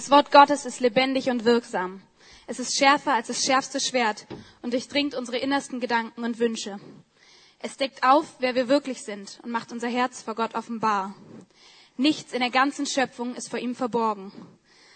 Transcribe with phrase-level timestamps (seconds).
[0.00, 2.00] Das Wort Gottes ist lebendig und wirksam.
[2.46, 4.26] Es ist schärfer als das schärfste Schwert
[4.62, 6.80] und durchdringt unsere innersten Gedanken und Wünsche.
[7.58, 11.14] Es deckt auf, wer wir wirklich sind und macht unser Herz vor Gott offenbar.
[11.98, 14.32] Nichts in der ganzen Schöpfung ist vor ihm verborgen.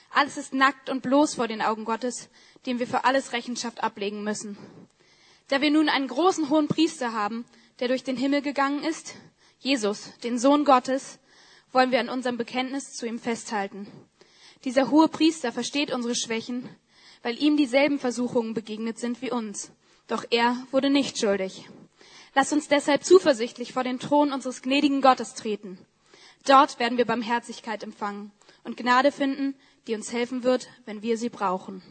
[0.08, 2.30] Alles ist nackt und bloß vor den Augen Gottes,
[2.64, 4.56] dem wir für alles Rechenschaft ablegen müssen.
[5.48, 7.44] Da wir nun einen großen hohen Priester haben,
[7.78, 9.16] der durch den Himmel gegangen ist,
[9.58, 11.18] Jesus, den Sohn Gottes,
[11.72, 13.86] wollen wir an unserem Bekenntnis zu ihm festhalten.
[14.64, 16.68] Dieser hohe Priester versteht unsere Schwächen,
[17.22, 19.70] weil ihm dieselben Versuchungen begegnet sind wie uns.
[20.08, 21.68] Doch er wurde nicht schuldig.
[22.34, 25.78] Lass uns deshalb zuversichtlich vor den Thron unseres gnädigen Gottes treten.
[26.46, 28.32] Dort werden wir Barmherzigkeit empfangen
[28.64, 29.54] und Gnade finden,
[29.86, 31.82] die uns helfen wird, wenn wir sie brauchen.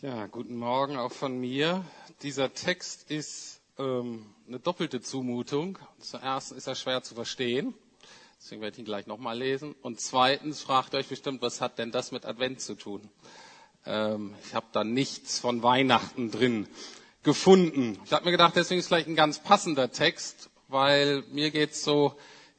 [0.00, 1.84] Ja, guten Morgen auch von mir.
[2.22, 5.76] Dieser Text ist ähm, eine doppelte Zumutung.
[5.98, 7.74] Zuerst ist er schwer zu verstehen,
[8.38, 9.74] deswegen werde ich ihn gleich nochmal lesen.
[9.82, 13.10] Und zweitens fragt euch bestimmt, was hat denn das mit Advent zu tun?
[13.86, 16.68] Ähm, ich habe da nichts von Weihnachten drin
[17.24, 17.98] gefunden.
[18.04, 22.14] Ich habe mir gedacht, deswegen ist vielleicht ein ganz passender Text, weil mir geht's so,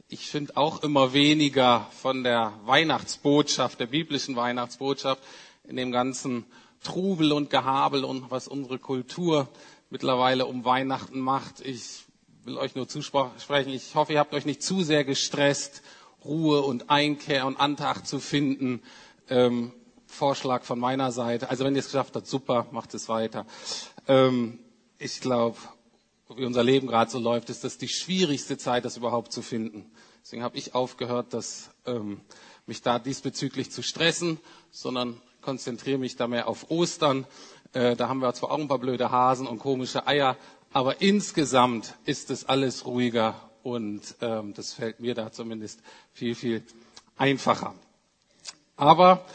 [0.10, 5.24] ich finde auch immer weniger von der Weihnachtsbotschaft, der biblischen Weihnachtsbotschaft
[5.64, 6.46] in dem ganzen
[6.84, 9.48] Trubel und Gehabel und was unsere Kultur
[9.90, 11.62] mittlerweile um Weihnachten macht.
[11.62, 12.06] Ich
[12.46, 13.70] will euch nur zusprechen.
[13.70, 15.82] Ich hoffe, ihr habt euch nicht zu sehr gestresst,
[16.24, 18.82] Ruhe und Einkehr und Antrag zu finden.
[19.30, 19.74] Ähm,
[20.06, 21.50] Vorschlag von meiner Seite.
[21.50, 23.46] Also wenn ihr es geschafft habt, super, macht es weiter.
[24.08, 24.60] Ähm,
[24.98, 25.58] ich glaube,
[26.36, 29.90] wie unser Leben gerade so läuft, ist das die schwierigste Zeit, das überhaupt zu finden.
[30.22, 32.22] Deswegen habe ich aufgehört, das, ähm,
[32.66, 34.40] mich da diesbezüglich zu stressen,
[34.72, 37.26] sondern konzentriere mich da mehr auf Ostern.
[37.74, 40.36] Äh, da haben wir zwar auch ein paar blöde Hasen und komische Eier,
[40.74, 45.82] aber insgesamt ist es alles ruhiger und ähm, das fällt mir da zumindest
[46.14, 46.64] viel, viel
[47.18, 47.74] einfacher.
[48.78, 49.26] Aber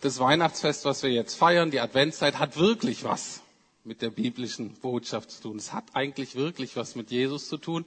[0.00, 3.40] das Weihnachtsfest, was wir jetzt feiern, die Adventszeit, hat wirklich was
[3.84, 5.56] mit der biblischen Botschaft zu tun.
[5.58, 7.84] Es hat eigentlich wirklich was mit Jesus zu tun.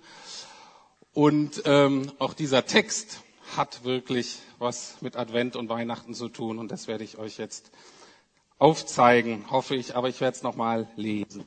[1.14, 3.22] Und ähm, auch dieser Text
[3.56, 6.60] hat wirklich was mit Advent und Weihnachten zu tun.
[6.60, 7.72] Und das werde ich euch jetzt
[8.60, 11.46] aufzeigen, hoffe ich, aber ich werde es nochmal lesen.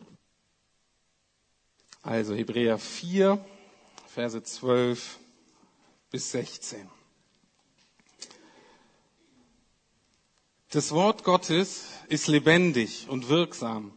[2.03, 3.44] Also Hebräer 4,
[4.06, 5.19] Verse 12
[6.10, 6.89] bis 16.
[10.71, 13.93] Das Wort Gottes ist lebendig und wirksam.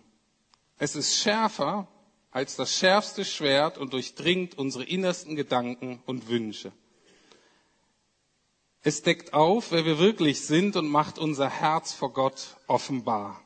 [0.78, 1.88] Es ist schärfer
[2.31, 6.72] als das schärfste Schwert und durchdringt unsere innersten Gedanken und Wünsche.
[8.86, 13.42] Es deckt auf, wer wir wirklich sind und macht unser Herz vor Gott offenbar.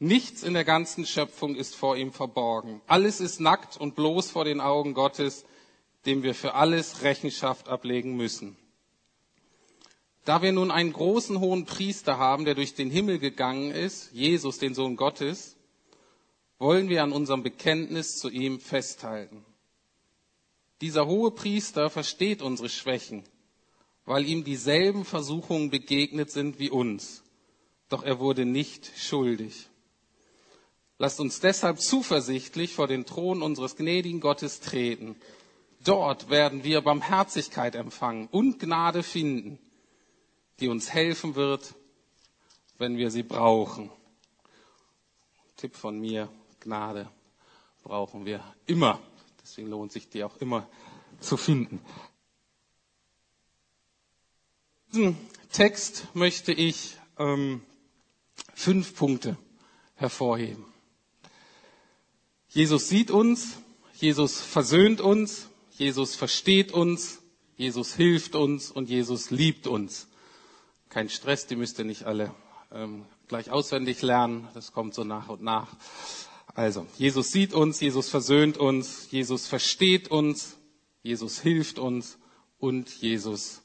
[0.00, 2.80] Nichts in der ganzen Schöpfung ist vor ihm verborgen.
[2.88, 5.44] Alles ist nackt und bloß vor den Augen Gottes,
[6.04, 8.56] dem wir für alles Rechenschaft ablegen müssen.
[10.24, 14.58] Da wir nun einen großen hohen Priester haben, der durch den Himmel gegangen ist, Jesus,
[14.58, 15.56] den Sohn Gottes,
[16.58, 19.44] wollen wir an unserem Bekenntnis zu ihm festhalten.
[20.80, 23.22] Dieser hohe Priester versteht unsere Schwächen
[24.04, 27.22] weil ihm dieselben Versuchungen begegnet sind wie uns.
[27.88, 29.68] Doch er wurde nicht schuldig.
[30.98, 35.16] Lasst uns deshalb zuversichtlich vor den Thron unseres gnädigen Gottes treten.
[35.82, 39.58] Dort werden wir Barmherzigkeit empfangen und Gnade finden,
[40.60, 41.74] die uns helfen wird,
[42.78, 43.90] wenn wir sie brauchen.
[45.56, 46.28] Tipp von mir,
[46.60, 47.10] Gnade
[47.82, 49.00] brauchen wir immer.
[49.42, 50.68] Deswegen lohnt sich die auch immer
[51.18, 51.80] zu finden
[54.92, 55.16] diesem
[55.52, 57.62] Text möchte ich ähm,
[58.54, 59.36] fünf Punkte
[59.94, 60.64] hervorheben.
[62.48, 63.58] Jesus sieht uns,
[63.94, 67.20] Jesus versöhnt uns, Jesus versteht uns,
[67.56, 70.08] Jesus hilft uns und Jesus liebt uns.
[70.88, 72.34] Kein Stress, die müsst ihr nicht alle
[72.72, 75.68] ähm, gleich auswendig lernen, das kommt so nach und nach.
[76.54, 80.56] Also, Jesus sieht uns, Jesus versöhnt uns, Jesus versteht uns,
[81.02, 82.18] Jesus hilft uns
[82.58, 83.62] und Jesus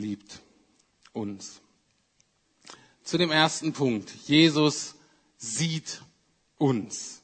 [0.00, 0.40] liebt
[1.12, 1.60] uns.
[3.04, 4.10] Zu dem ersten Punkt.
[4.26, 4.94] Jesus
[5.36, 6.02] sieht
[6.58, 7.22] uns.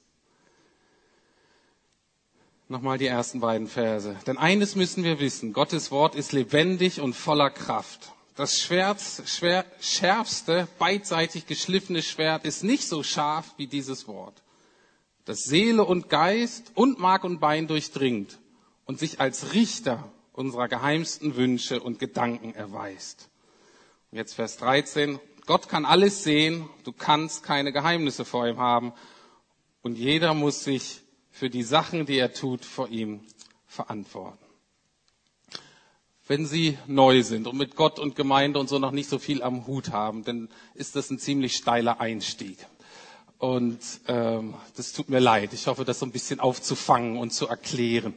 [2.69, 4.17] Nochmal die ersten beiden Verse.
[4.26, 5.52] Denn eines müssen wir wissen.
[5.52, 8.12] Gottes Wort ist lebendig und voller Kraft.
[8.34, 14.43] Das Schwert, schwer, schärfste, beidseitig geschliffene Schwert ist nicht so scharf wie dieses Wort,
[15.25, 18.38] das Seele und Geist und Mark und Bein durchdringt
[18.84, 23.28] und sich als Richter unserer geheimsten Wünsche und Gedanken erweist.
[24.12, 25.18] Jetzt Vers 13.
[25.46, 28.92] Gott kann alles sehen, du kannst keine Geheimnisse vor ihm haben.
[29.82, 33.20] Und jeder muss sich für die Sachen, die er tut, vor ihm
[33.66, 34.38] verantworten.
[36.26, 39.42] Wenn Sie neu sind und mit Gott und Gemeinde und so noch nicht so viel
[39.42, 42.58] am Hut haben, dann ist das ein ziemlich steiler Einstieg.
[43.38, 43.78] Und
[44.08, 45.52] ähm, das tut mir leid.
[45.52, 48.14] Ich hoffe, das so ein bisschen aufzufangen und zu erklären.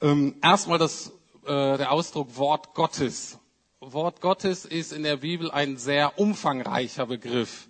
[0.00, 1.12] Ähm, erstmal das,
[1.50, 3.40] äh, der Ausdruck Wort Gottes.
[3.80, 7.68] Wort Gottes ist in der Bibel ein sehr umfangreicher Begriff.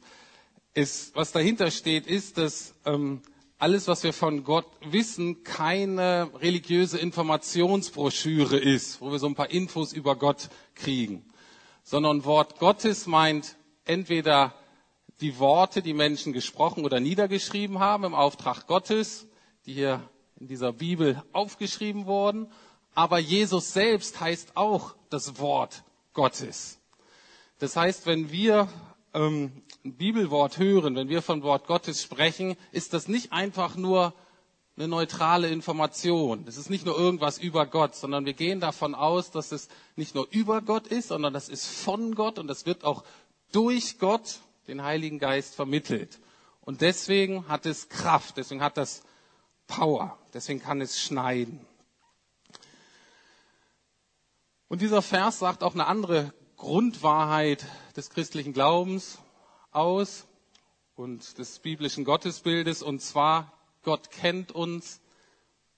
[0.74, 3.22] Es, was dahinter steht, ist, dass ähm,
[3.56, 9.50] alles, was wir von Gott wissen, keine religiöse Informationsbroschüre ist, wo wir so ein paar
[9.50, 11.24] Infos über Gott kriegen,
[11.82, 13.56] sondern Wort Gottes meint
[13.86, 14.52] entweder
[15.22, 19.26] die Worte, die Menschen gesprochen oder niedergeschrieben haben im Auftrag Gottes,
[19.64, 20.02] die hier
[20.38, 22.50] in dieser Bibel aufgeschrieben wurden,
[22.94, 25.82] aber Jesus selbst heißt auch das Wort
[26.12, 26.78] Gottes.
[27.58, 28.68] Das heißt, wenn wir
[29.14, 34.14] ähm, ein Bibelwort hören, wenn wir von Wort Gottes sprechen, ist das nicht einfach nur
[34.76, 36.44] eine neutrale Information.
[36.46, 40.14] Das ist nicht nur irgendwas über Gott, sondern wir gehen davon aus, dass es nicht
[40.14, 43.04] nur über Gott ist, sondern das ist von Gott und das wird auch
[43.52, 44.38] durch Gott,
[44.68, 46.18] den Heiligen Geist, vermittelt.
[46.62, 49.02] Und deswegen hat es Kraft, deswegen hat das
[49.66, 51.66] Power, deswegen kann es schneiden.
[54.70, 59.18] Und dieser Vers sagt auch eine andere Grundwahrheit des christlichen Glaubens
[59.72, 60.28] aus
[60.94, 62.80] und des biblischen Gottesbildes.
[62.80, 63.52] Und zwar,
[63.82, 65.00] Gott kennt uns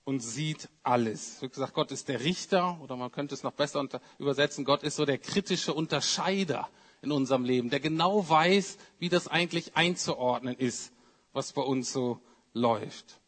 [0.03, 1.41] und sieht alles.
[1.41, 3.83] Wie gesagt, Gott ist der Richter oder man könnte es noch besser
[4.19, 6.69] übersetzen, Gott ist so der kritische Unterscheider
[7.01, 10.93] in unserem Leben, der genau weiß, wie das eigentlich einzuordnen ist,
[11.31, 12.19] was bei uns so
[12.53, 13.19] läuft.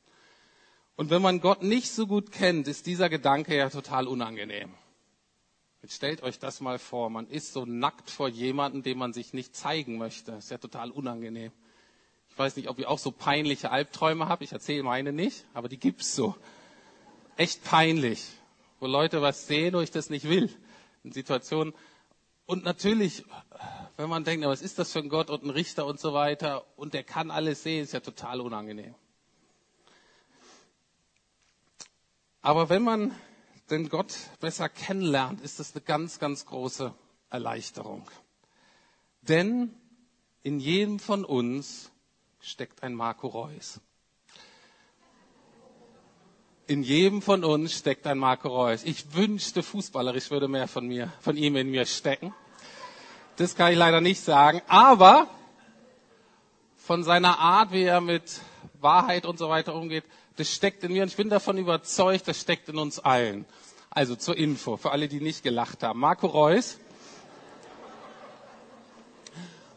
[0.95, 4.71] Und wenn man Gott nicht so gut kennt, ist dieser Gedanke ja total unangenehm.
[5.85, 9.33] Jetzt stellt euch das mal vor, man ist so nackt vor jemandem, dem man sich
[9.33, 10.31] nicht zeigen möchte.
[10.31, 11.51] Das ist ja total unangenehm.
[12.31, 14.41] Ich weiß nicht, ob ihr auch so peinliche Albträume habt.
[14.41, 16.35] Ich erzähle meine nicht, aber die gibt's so.
[17.37, 18.25] Echt peinlich,
[18.79, 20.49] wo Leute was sehen, wo ich das nicht will.
[21.03, 21.75] In Situationen.
[22.47, 23.23] Und natürlich,
[23.95, 26.65] wenn man denkt, was ist das für ein Gott und ein Richter und so weiter,
[26.77, 28.95] und der kann alles sehen, ist ja total unangenehm.
[32.41, 33.13] Aber wenn man
[33.69, 36.93] den Gott besser kennenlernt, ist das eine ganz, ganz große
[37.29, 38.09] Erleichterung.
[39.21, 39.73] Denn
[40.43, 41.91] in jedem von uns
[42.39, 43.79] steckt ein Marco Reus.
[46.67, 48.83] In jedem von uns steckt ein Marco Reus.
[48.83, 52.33] Ich wünschte, fußballerisch würde mehr von mir, von ihm in mir stecken.
[53.35, 54.61] Das kann ich leider nicht sagen.
[54.67, 55.27] Aber
[56.75, 58.41] von seiner Art, wie er mit
[58.79, 62.39] Wahrheit und so weiter umgeht, das steckt in mir und ich bin davon überzeugt, das
[62.39, 63.45] steckt in uns allen.
[63.89, 65.99] Also zur Info, für alle, die nicht gelacht haben.
[65.99, 66.77] Marco Reus.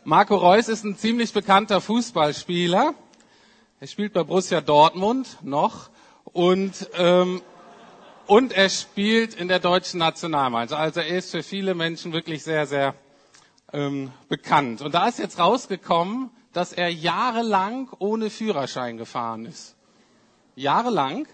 [0.03, 2.95] Marco Reus ist ein ziemlich bekannter Fußballspieler.
[3.81, 5.91] Er spielt bei Borussia Dortmund noch
[6.25, 7.43] und, ähm,
[8.27, 10.81] und er spielt in der deutschen Nationalmannschaft.
[10.81, 12.95] Also er ist für viele Menschen wirklich sehr, sehr
[13.73, 14.81] ähm, bekannt.
[14.83, 19.78] Und da ist jetzt rausgekommen, dass er jahrelang ohne Führerschein gefahren ist
[20.59, 21.27] jahrelang.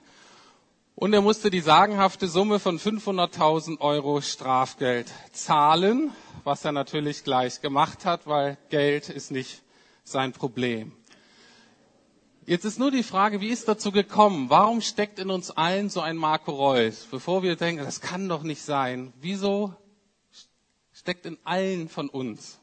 [0.96, 6.12] Und er musste die sagenhafte Summe von 500.000 Euro Strafgeld zahlen,
[6.44, 9.62] was er natürlich gleich gemacht hat, weil Geld ist nicht
[10.04, 10.92] sein Problem.
[12.46, 14.50] Jetzt ist nur die Frage, wie ist dazu gekommen?
[14.50, 17.08] Warum steckt in uns allen so ein Marco Reus?
[17.10, 19.14] Bevor wir denken, das kann doch nicht sein.
[19.20, 19.74] Wieso
[20.92, 22.60] steckt in allen von uns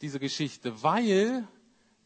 [0.00, 0.82] diese Geschichte?
[0.82, 1.48] Weil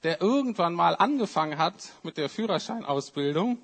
[0.02, 3.58] der irgendwann mal angefangen hat mit der Führerscheinausbildung.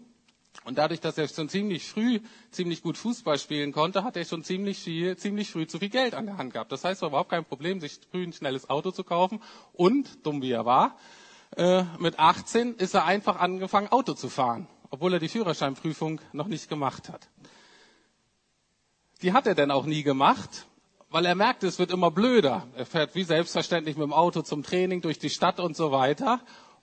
[0.65, 4.43] Und dadurch, dass er schon ziemlich früh ziemlich gut Fußball spielen konnte, hat er schon
[4.43, 6.73] ziemlich viel, ziemlich früh zu viel Geld an der Hand gehabt.
[6.73, 9.41] Das heißt, es war überhaupt kein Problem, sich früh ein schnelles Auto zu kaufen.
[9.73, 10.97] Und, dumm wie er war,
[11.57, 16.49] äh, mit 18 ist er einfach angefangen, Auto zu fahren, obwohl er die Führerscheinprüfung noch
[16.49, 17.29] nicht gemacht hat.
[19.23, 20.68] Die hat er denn auch nie gemacht
[21.11, 22.67] weil er merkt, es wird immer blöder.
[22.77, 26.41] Er fährt wie selbstverständlich mit dem Auto zum Training durch die Stadt und so weiter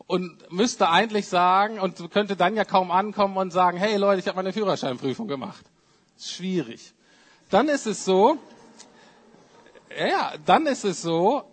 [0.07, 4.27] und müsste eigentlich sagen und könnte dann ja kaum ankommen und sagen, hey Leute, ich
[4.27, 5.65] habe meine Führerscheinprüfung gemacht.
[6.19, 6.93] Schwierig.
[7.49, 8.37] Dann ist es so,
[9.97, 11.43] ja, dann ist es so,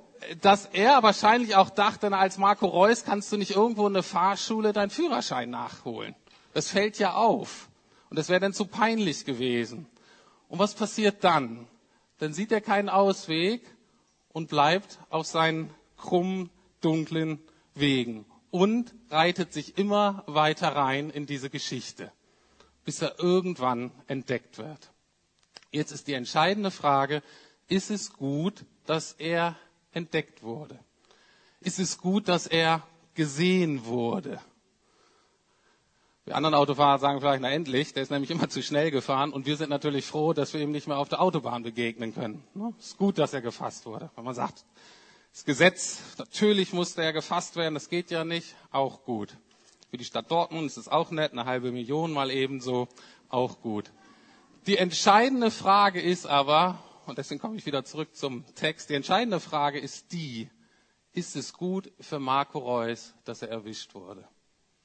[0.41, 4.73] dass er wahrscheinlich auch dachte, als Marco Reus kannst du nicht irgendwo in der Fahrschule
[4.73, 6.15] deinen Führerschein nachholen.
[6.55, 7.69] Das fällt ja auf.
[8.11, 9.87] Und das wäre dann zu peinlich gewesen.
[10.49, 11.67] Und was passiert dann?
[12.23, 13.63] Dann sieht er keinen Ausweg
[14.29, 16.51] und bleibt auf seinen krummen,
[16.81, 17.41] dunklen
[17.75, 22.13] Wegen und reitet sich immer weiter rein in diese Geschichte,
[22.85, 24.93] bis er irgendwann entdeckt wird.
[25.73, 27.25] Jetzt ist die entscheidende Frage,
[27.67, 29.57] ist es gut, dass er
[29.91, 30.79] entdeckt wurde?
[31.59, 34.41] Ist es gut, dass er gesehen wurde?
[36.27, 39.45] Die anderen Autofahrer sagen vielleicht, na endlich, der ist nämlich immer zu schnell gefahren und
[39.45, 42.45] wir sind natürlich froh, dass wir ihm nicht mehr auf der Autobahn begegnen können.
[42.55, 42.73] Ne?
[42.79, 44.11] Es ist gut, dass er gefasst wurde.
[44.15, 44.65] Wenn man sagt,
[45.33, 49.37] das Gesetz, natürlich musste er gefasst werden, das geht ja nicht, auch gut.
[49.91, 52.87] Für die Stadt Dortmund ist es auch nett, eine halbe Million mal ebenso,
[53.29, 53.91] auch gut.
[54.67, 59.41] Die entscheidende Frage ist aber, und deswegen komme ich wieder zurück zum Text, die entscheidende
[59.41, 60.49] Frage ist die,
[61.13, 64.25] ist es gut für Marco Reus, dass er erwischt wurde?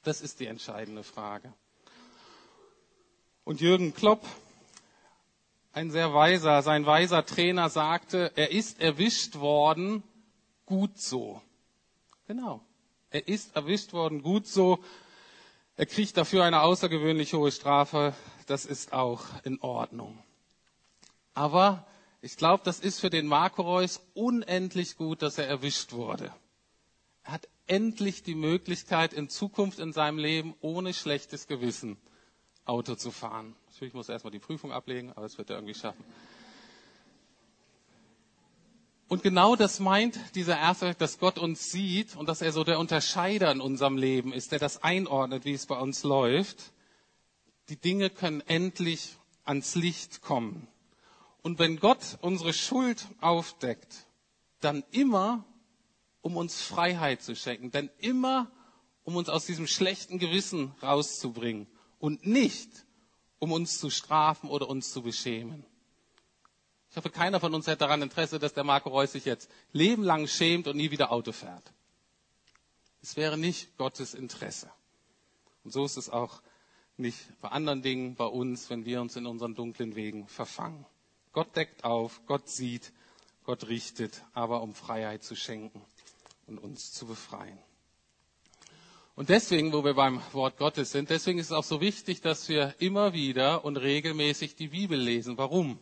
[0.04, 1.54] Das ist die entscheidende Frage.
[3.44, 4.26] Und Jürgen Klopp,
[5.74, 10.04] ein sehr weiser, sein weiser Trainer sagte, er ist erwischt worden,
[10.66, 11.42] gut so.
[12.28, 12.62] Genau.
[13.10, 14.84] Er ist erwischt worden, gut so.
[15.78, 18.14] Er kriegt dafür eine außergewöhnlich hohe Strafe.
[18.48, 20.18] Das ist auch in Ordnung.
[21.34, 21.86] Aber
[22.22, 26.34] ich glaube, das ist für den Marco Reus unendlich gut, dass er erwischt wurde.
[27.24, 31.98] Er hat endlich die Möglichkeit, in Zukunft in seinem Leben ohne schlechtes Gewissen
[32.66, 33.56] Auto zu fahren.
[33.68, 36.04] Natürlich muss er erstmal die Prüfung ablegen, aber es wird er irgendwie schaffen.
[39.10, 42.78] Und genau das meint dieser erste, dass Gott uns sieht und dass er so der
[42.78, 46.74] Unterscheider in unserem Leben ist, der das einordnet, wie es bei uns läuft.
[47.70, 50.68] Die Dinge können endlich ans Licht kommen.
[51.42, 54.08] Und wenn Gott unsere Schuld aufdeckt,
[54.60, 55.46] dann immer
[56.28, 58.52] um uns Freiheit zu schenken, denn immer
[59.06, 61.68] um uns aus diesem schlechten Gewissen rauszubringen
[62.00, 62.70] und nicht
[63.40, 65.66] um uns zu strafen oder uns zu beschämen.
[66.92, 70.28] Ich hoffe, keiner von uns hat daran Interesse, dass der Marco Reus sich jetzt lebenlang
[70.28, 71.72] schämt und nie wieder Auto fährt.
[73.02, 74.70] Es wäre nicht Gottes Interesse.
[75.64, 76.42] Und so ist es auch
[76.98, 80.86] nicht bei anderen Dingen bei uns, wenn wir uns in unseren dunklen Wegen verfangen.
[81.32, 82.92] Gott deckt auf, Gott sieht,
[83.46, 85.82] Gott richtet, aber um Freiheit zu schenken
[86.48, 87.60] und uns zu befreien.
[89.16, 92.50] Und deswegen, wo wir beim Wort Gottes sind, deswegen ist es auch so wichtig, dass
[92.50, 95.38] wir immer wieder und regelmäßig die Bibel lesen.
[95.38, 95.80] Warum?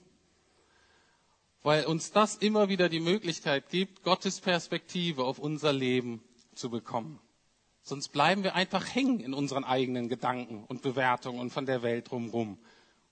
[1.62, 7.20] Weil uns das immer wieder die Möglichkeit gibt, Gottes Perspektive auf unser Leben zu bekommen.
[7.82, 12.10] Sonst bleiben wir einfach hängen in unseren eigenen Gedanken und Bewertungen und von der Welt
[12.10, 12.58] drumherum.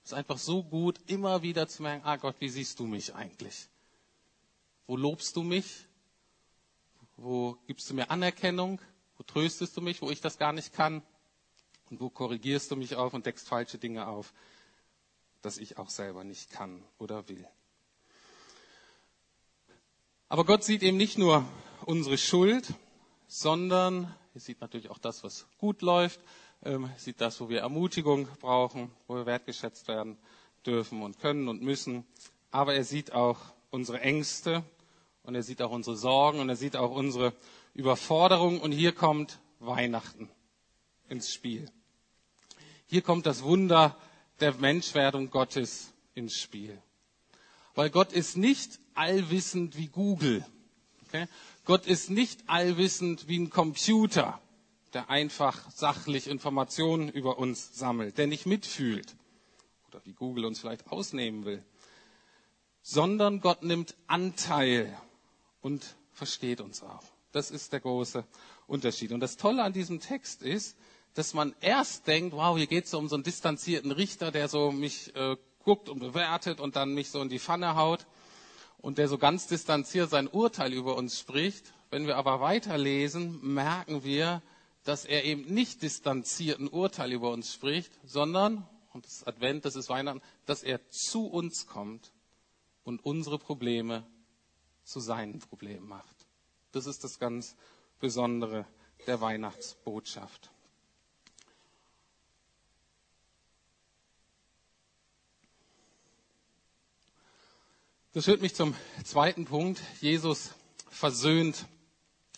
[0.02, 3.14] Es ist einfach so gut, immer wieder zu merken, ah Gott, wie siehst du mich
[3.14, 3.68] eigentlich?
[4.86, 5.86] Wo lobst du mich?
[7.16, 8.80] Wo gibst du mir Anerkennung?
[9.16, 11.02] Wo tröstest du mich, wo ich das gar nicht kann?
[11.90, 14.32] Und wo korrigierst du mich auf und deckst falsche Dinge auf,
[15.42, 17.46] dass ich auch selber nicht kann oder will?
[20.28, 21.44] Aber Gott sieht eben nicht nur
[21.86, 22.72] unsere Schuld,
[23.28, 26.18] sondern er sieht natürlich auch das, was gut läuft,
[26.64, 30.18] ähm, sieht das, wo wir Ermutigung brauchen, wo wir wertgeschätzt werden
[30.66, 32.04] dürfen und können und müssen.
[32.50, 33.38] Aber er sieht auch
[33.70, 34.64] unsere Ängste,
[35.24, 37.32] und er sieht auch unsere Sorgen und er sieht auch unsere
[37.74, 38.60] Überforderung.
[38.60, 40.30] Und hier kommt Weihnachten
[41.08, 41.66] ins Spiel.
[42.86, 43.96] Hier kommt das Wunder
[44.40, 46.80] der Menschwerdung Gottes ins Spiel.
[47.74, 50.44] Weil Gott ist nicht allwissend wie Google.
[51.06, 51.26] Okay?
[51.64, 54.40] Gott ist nicht allwissend wie ein Computer,
[54.92, 59.16] der einfach sachlich Informationen über uns sammelt, der nicht mitfühlt
[59.88, 61.64] oder wie Google uns vielleicht ausnehmen will,
[62.82, 64.94] sondern Gott nimmt Anteil
[65.64, 67.02] und versteht uns auch.
[67.32, 68.24] Das ist der große
[68.66, 69.12] Unterschied.
[69.12, 70.76] Und das Tolle an diesem Text ist,
[71.14, 74.70] dass man erst denkt, wow, hier geht es um so einen distanzierten Richter, der so
[74.70, 78.06] mich äh, guckt und bewertet und dann mich so in die Pfanne haut
[78.78, 81.72] und der so ganz distanziert sein Urteil über uns spricht.
[81.90, 84.42] Wenn wir aber weiterlesen, merken wir,
[84.84, 89.64] dass er eben nicht distanziert ein Urteil über uns spricht, sondern, und das ist Advent,
[89.64, 92.12] das ist Weihnachten, dass er zu uns kommt
[92.82, 94.04] und unsere Probleme
[94.84, 96.14] zu seinen Problemen macht.
[96.72, 97.56] Das ist das ganz
[98.00, 98.66] Besondere
[99.06, 100.50] der Weihnachtsbotschaft.
[108.12, 109.80] Das führt mich zum zweiten Punkt.
[110.00, 110.50] Jesus
[110.88, 111.66] versöhnt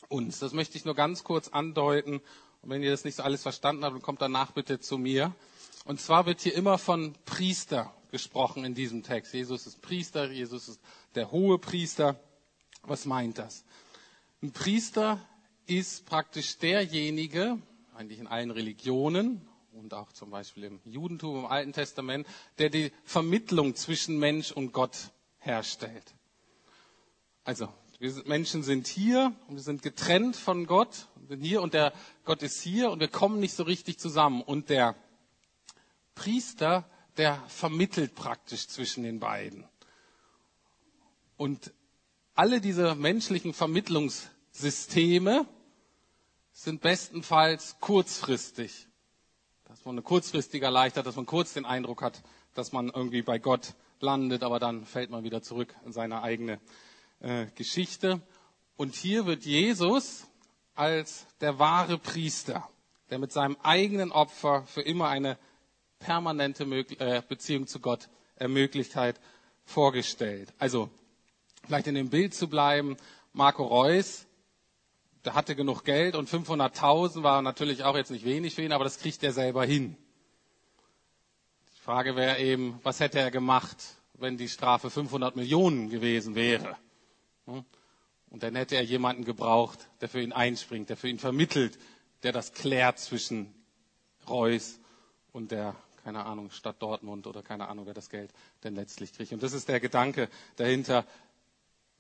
[0.09, 0.39] uns.
[0.39, 2.23] Das möchte ich nur ganz kurz andeuten.
[2.63, 5.35] Und wenn ihr das nicht so alles verstanden habt, dann kommt danach bitte zu mir.
[5.85, 9.35] Und zwar wird hier immer von Priester gesprochen in diesem Text.
[9.35, 10.81] Jesus ist Priester, Jesus ist
[11.15, 12.19] der hohe Priester.
[12.87, 13.65] Was meint das?
[14.43, 15.21] Ein Priester
[15.67, 17.59] ist praktisch derjenige,
[17.95, 22.27] eigentlich in allen Religionen und auch zum Beispiel im Judentum, im Alten Testament,
[22.59, 26.15] der die Vermittlung zwischen Mensch und Gott herstellt.
[27.45, 31.93] Also, wir Menschen sind hier und wir sind getrennt von Gott, sind hier und der
[32.25, 34.43] Gott ist hier und wir kommen nicht so richtig zusammen.
[34.43, 34.95] Und der
[36.15, 39.65] Priester, der vermittelt praktisch zwischen den beiden.
[41.37, 41.73] Und
[42.37, 45.47] alle diese menschlichen Vermittlungssysteme
[46.53, 48.87] sind bestenfalls kurzfristig.
[49.65, 52.23] Dass man eine kurzfristige erleichtert, dass man kurz den Eindruck hat,
[52.55, 56.61] dass man irgendwie bei Gott landet, aber dann fällt man wieder zurück in seine eigene
[57.21, 58.21] äh, Geschichte.
[58.77, 60.27] Und hier wird Jesus
[60.75, 62.69] als der wahre Priester,
[63.09, 65.39] der mit seinem eigenen Opfer für immer eine
[65.99, 69.19] permanente äh, Beziehung zu Gott ermöglicht hat,
[69.65, 70.53] vorgestellt.
[70.59, 70.91] Also
[71.67, 72.97] vielleicht in dem Bild zu bleiben,
[73.33, 74.27] Marco Reus,
[75.25, 78.85] der hatte genug Geld und 500.000 war natürlich auch jetzt nicht wenig für ihn, aber
[78.85, 79.97] das kriegt er selber hin.
[81.77, 83.77] Die Frage wäre eben, was hätte er gemacht,
[84.15, 86.77] wenn die Strafe 500 Millionen gewesen wäre?
[87.47, 87.65] Hm?
[88.31, 91.79] Und dann hätte er jemanden gebraucht, der für ihn einspringt, der für ihn vermittelt,
[92.23, 93.53] der das klärt zwischen
[94.29, 94.79] Reus
[95.33, 98.31] und der, keine Ahnung, Stadt Dortmund oder keine Ahnung, wer das Geld
[98.65, 99.33] denn letztlich kriegt.
[99.33, 101.05] Und das ist der Gedanke dahinter,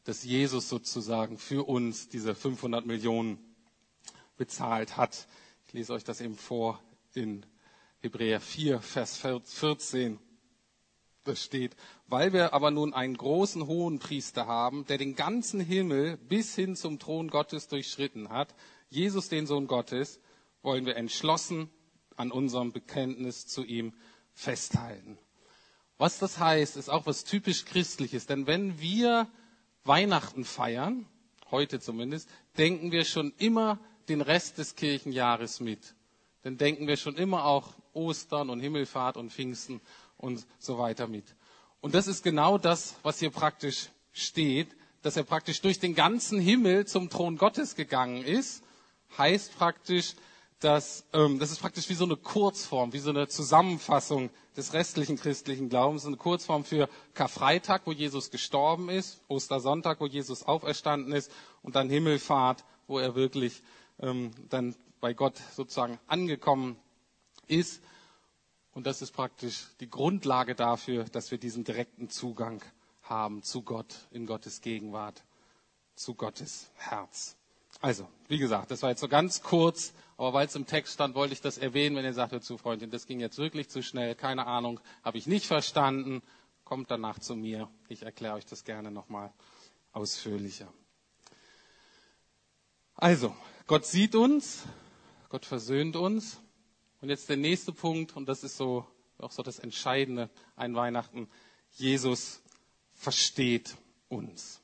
[0.06, 3.38] dass Jesus sozusagen für uns diese 500 Millionen
[4.36, 5.26] bezahlt hat.
[5.66, 6.80] Ich lese euch das eben vor
[7.14, 7.44] in
[8.02, 10.20] Hebräer 4, Vers 14.
[11.24, 11.74] Das steht,
[12.06, 16.76] weil wir aber nun einen großen hohen Priester haben, der den ganzen Himmel bis hin
[16.76, 18.54] zum Thron Gottes durchschritten hat,
[18.88, 20.20] Jesus den Sohn Gottes,
[20.62, 21.68] wollen wir entschlossen
[22.14, 23.92] an unserem Bekenntnis zu ihm
[24.34, 25.18] festhalten.
[25.98, 28.26] Was das heißt, ist auch was typisch Christliches.
[28.26, 29.28] Denn wenn wir
[29.86, 31.06] Weihnachten feiern,
[31.50, 32.28] heute zumindest,
[32.58, 33.78] denken wir schon immer
[34.08, 35.94] den Rest des Kirchenjahres mit.
[36.42, 39.80] Dann denken wir schon immer auch Ostern und Himmelfahrt und Pfingsten
[40.16, 41.24] und so weiter mit.
[41.80, 44.68] Und das ist genau das, was hier praktisch steht,
[45.02, 48.62] dass er praktisch durch den ganzen Himmel zum Thron Gottes gegangen ist,
[49.18, 50.14] heißt praktisch,
[50.60, 55.16] dass ähm, das ist praktisch wie so eine Kurzform, wie so eine Zusammenfassung des restlichen
[55.16, 61.30] christlichen Glaubens, eine Kurzform für Karfreitag, wo Jesus gestorben ist, Ostersonntag, wo Jesus auferstanden ist
[61.62, 63.62] und dann Himmelfahrt, wo er wirklich
[64.00, 66.76] ähm, dann bei Gott sozusagen angekommen
[67.48, 67.82] ist.
[68.72, 72.62] Und das ist praktisch die Grundlage dafür, dass wir diesen direkten Zugang
[73.02, 75.22] haben zu Gott, in Gottes Gegenwart,
[75.94, 77.35] zu Gottes Herz.
[77.80, 81.14] Also, wie gesagt, das war jetzt so ganz kurz, aber weil es im Text stand,
[81.14, 84.14] wollte ich das erwähnen, wenn ihr sagt, zu Freundin, das ging jetzt wirklich zu schnell,
[84.14, 86.22] keine Ahnung, habe ich nicht verstanden,
[86.64, 87.68] kommt danach zu mir.
[87.88, 89.32] Ich erkläre euch das gerne nochmal
[89.92, 90.72] ausführlicher.
[92.94, 93.36] Also,
[93.66, 94.64] Gott sieht uns,
[95.28, 96.40] Gott versöhnt uns.
[97.02, 98.86] Und jetzt der nächste Punkt, und das ist so
[99.18, 101.28] auch so das Entscheidende ein Weihnachten.
[101.72, 102.42] Jesus
[102.94, 103.76] versteht
[104.08, 104.60] uns.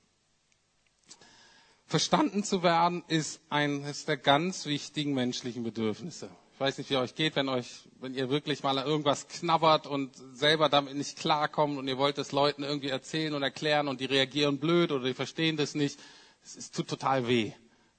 [1.93, 6.31] Verstanden zu werden ist eines der ganz wichtigen menschlichen Bedürfnisse.
[6.55, 10.11] Ich weiß nicht, wie euch geht, wenn euch, wenn ihr wirklich mal irgendwas knabbert und
[10.33, 14.07] selber damit nicht klarkommt und ihr wollt es Leuten irgendwie erzählen und erklären und die
[14.07, 16.01] reagieren blöd oder die verstehen das nicht.
[16.43, 17.53] Es tut total weh.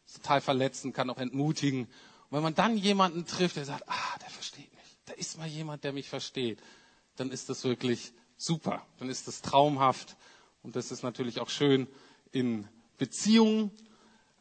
[0.08, 1.82] Ist total verletzend, kann auch entmutigen.
[1.84, 1.90] Und
[2.32, 4.98] wenn man dann jemanden trifft, der sagt, ah, der versteht mich.
[5.06, 6.58] Da ist mal jemand, der mich versteht.
[7.16, 8.84] Dann ist das wirklich super.
[8.98, 10.18] Dann ist das traumhaft.
[10.64, 11.86] Und das ist natürlich auch schön
[12.32, 12.68] in
[13.04, 13.70] Beziehungen.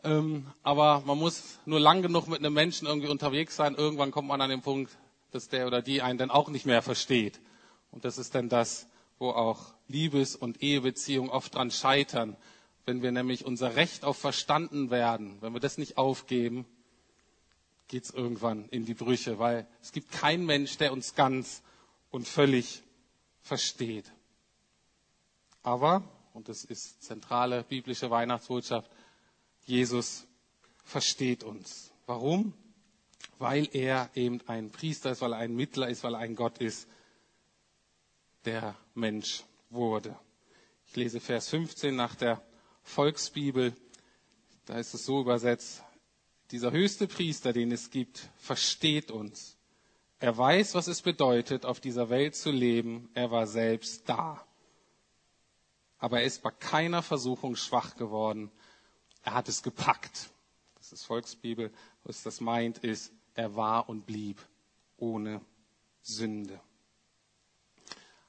[0.04, 3.74] Ähm, aber man muss nur lang genug mit einem Menschen irgendwie unterwegs sein.
[3.74, 4.96] Irgendwann kommt man an den Punkt,
[5.32, 7.40] dass der oder die einen dann auch nicht mehr versteht.
[7.90, 8.86] Und das ist dann das,
[9.18, 12.36] wo auch Liebes- und Ehebeziehungen oft dran scheitern.
[12.86, 16.64] Wenn wir nämlich unser Recht auf verstanden werden, wenn wir das nicht aufgeben,
[17.88, 21.62] geht es irgendwann in die Brüche, weil es gibt keinen Mensch, der uns ganz
[22.10, 22.82] und völlig
[23.40, 24.12] versteht.
[25.64, 28.90] Aber und das ist zentrale biblische Weihnachtsbotschaft,
[29.64, 30.26] Jesus
[30.84, 31.92] versteht uns.
[32.06, 32.54] Warum?
[33.38, 36.58] Weil er eben ein Priester ist, weil er ein Mittler ist, weil er ein Gott
[36.58, 36.88] ist,
[38.44, 40.18] der Mensch wurde.
[40.86, 42.42] Ich lese Vers 15 nach der
[42.82, 43.74] Volksbibel.
[44.66, 45.82] Da ist es so übersetzt,
[46.50, 49.56] dieser höchste Priester, den es gibt, versteht uns.
[50.18, 53.08] Er weiß, was es bedeutet, auf dieser Welt zu leben.
[53.14, 54.44] Er war selbst da
[56.02, 58.50] aber er ist bei keiner Versuchung schwach geworden.
[59.22, 60.30] Er hat es gepackt.
[60.74, 61.72] Das ist Volksbibel.
[62.02, 64.44] Was das meint, ist, er war und blieb
[64.96, 65.40] ohne
[66.02, 66.60] Sünde.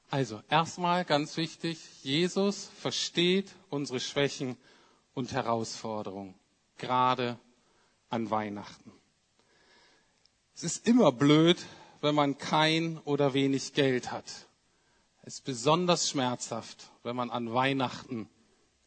[0.08, 4.56] Also, erstmal ganz wichtig, Jesus versteht unsere Schwächen
[5.12, 6.36] und Herausforderungen,
[6.78, 7.40] gerade
[8.08, 8.92] an Weihnachten.
[10.54, 11.60] Es ist immer blöd,
[12.02, 14.46] wenn man kein oder wenig Geld hat.
[15.26, 18.28] Es ist besonders schmerzhaft, wenn man an Weihnachten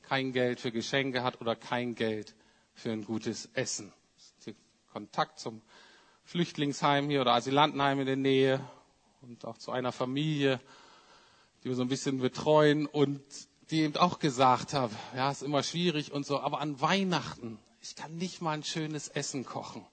[0.03, 2.35] kein Geld für Geschenke hat oder kein Geld
[2.75, 3.91] für ein gutes Essen.
[4.93, 5.61] Kontakt zum
[6.25, 8.61] Flüchtlingsheim hier oder Asylantenheim in der Nähe
[9.21, 10.59] und auch zu einer Familie,
[11.63, 12.85] die wir so ein bisschen betreuen.
[12.85, 13.21] Und
[13.71, 17.95] die eben auch gesagt haben, ja, ist immer schwierig und so, aber an Weihnachten, ich
[17.95, 19.85] kann nicht mal ein schönes Essen kochen.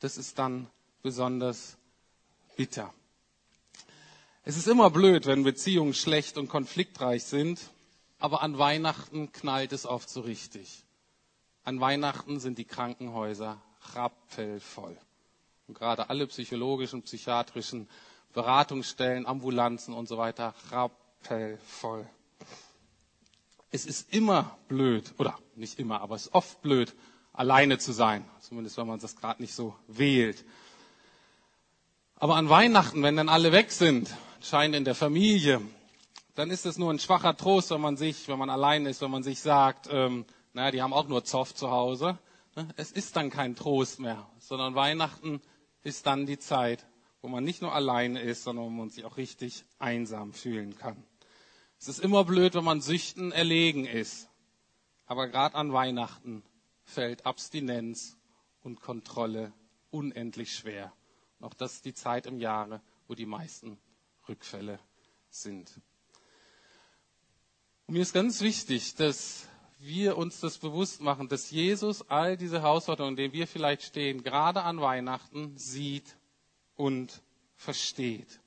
[0.00, 0.68] Das ist dann
[1.02, 1.76] besonders
[2.56, 2.92] bitter.
[4.48, 7.58] Es ist immer blöd, wenn Beziehungen schlecht und konfliktreich sind,
[8.20, 10.84] aber an Weihnachten knallt es oft so richtig.
[11.64, 13.60] An Weihnachten sind die Krankenhäuser
[13.94, 14.96] rappelvoll.
[15.66, 17.88] Und gerade alle psychologischen, psychiatrischen
[18.34, 22.08] Beratungsstellen, Ambulanzen und so weiter rappelvoll.
[23.72, 26.94] Es ist immer blöd, oder nicht immer, aber es ist oft blöd,
[27.32, 28.24] alleine zu sein.
[28.38, 30.44] Zumindest wenn man das gerade nicht so wählt.
[32.14, 35.60] Aber an Weihnachten, wenn dann alle weg sind, scheint in der Familie,
[36.34, 39.10] dann ist es nur ein schwacher Trost, wenn man sich, wenn man allein ist, wenn
[39.10, 42.18] man sich sagt, ähm, naja, die haben auch nur Zoff zu Hause.
[42.54, 42.68] Ne?
[42.76, 45.40] Es ist dann kein Trost mehr, sondern Weihnachten
[45.82, 46.86] ist dann die Zeit,
[47.22, 51.02] wo man nicht nur alleine ist, sondern wo man sich auch richtig einsam fühlen kann.
[51.78, 54.28] Es ist immer blöd, wenn man Süchten erlegen ist.
[55.06, 56.42] Aber gerade an Weihnachten
[56.84, 58.16] fällt Abstinenz
[58.62, 59.52] und Kontrolle
[59.90, 60.92] unendlich schwer.
[61.38, 63.78] Und auch das ist die Zeit im Jahre, wo die meisten
[64.28, 64.78] Rückfälle
[65.30, 65.80] sind.
[67.86, 72.62] Und mir ist ganz wichtig, dass wir uns das bewusst machen, dass Jesus all diese
[72.62, 76.16] Herausforderungen, in denen wir vielleicht stehen, gerade an Weihnachten sieht
[76.74, 77.22] und
[77.54, 78.40] versteht.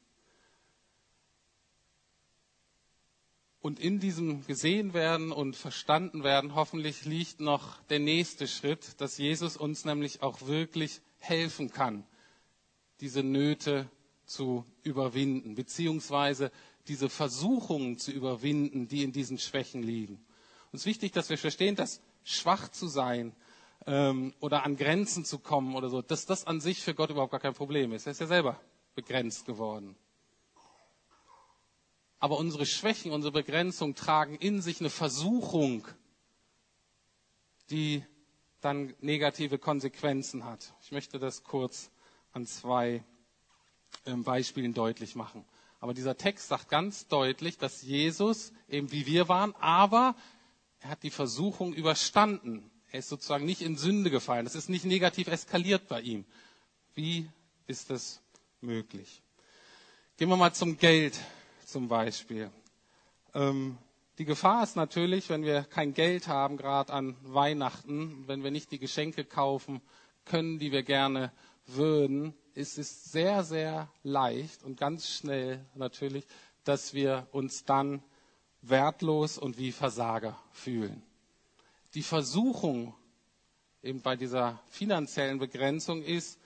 [3.61, 9.17] Und in diesem gesehen werden und verstanden werden, hoffentlich liegt noch der nächste Schritt, dass
[9.17, 12.05] Jesus uns nämlich auch wirklich helfen kann,
[13.01, 13.89] diese Nöte
[14.29, 16.51] zu überwinden, beziehungsweise
[16.87, 20.15] diese Versuchungen zu überwinden, die in diesen Schwächen liegen.
[20.15, 23.35] Und es ist wichtig, dass wir verstehen, dass schwach zu sein
[23.85, 27.31] ähm, oder an Grenzen zu kommen oder so, dass das an sich für Gott überhaupt
[27.31, 28.05] gar kein Problem ist.
[28.05, 28.59] Er ist ja selber
[28.95, 29.95] begrenzt geworden.
[32.19, 35.87] Aber unsere Schwächen, unsere Begrenzung tragen in sich eine Versuchung,
[37.69, 38.03] die
[38.61, 40.73] dann negative Konsequenzen hat.
[40.81, 41.91] Ich möchte das kurz
[42.33, 43.03] an zwei
[44.23, 45.45] Beispielen deutlich machen.
[45.79, 50.15] Aber dieser Text sagt ganz deutlich, dass Jesus eben wie wir waren, aber
[50.81, 52.69] er hat die Versuchung überstanden.
[52.91, 54.45] Er ist sozusagen nicht in Sünde gefallen.
[54.45, 56.25] Das ist nicht negativ eskaliert bei ihm.
[56.95, 57.29] Wie
[57.67, 58.21] ist das
[58.61, 59.21] möglich?
[60.17, 61.17] Gehen wir mal zum Geld
[61.65, 62.51] zum Beispiel.
[63.33, 63.77] Ähm,
[64.17, 68.71] die Gefahr ist natürlich, wenn wir kein Geld haben, gerade an Weihnachten, wenn wir nicht
[68.71, 69.81] die Geschenke kaufen
[70.25, 71.31] können, die wir gerne
[71.67, 76.25] würden, ist es sehr, sehr leicht und ganz schnell natürlich,
[76.65, 78.03] dass wir uns dann
[78.61, 81.01] wertlos und wie Versager fühlen.
[81.93, 82.93] Die Versuchung
[83.81, 86.37] eben bei dieser finanziellen Begrenzung ist,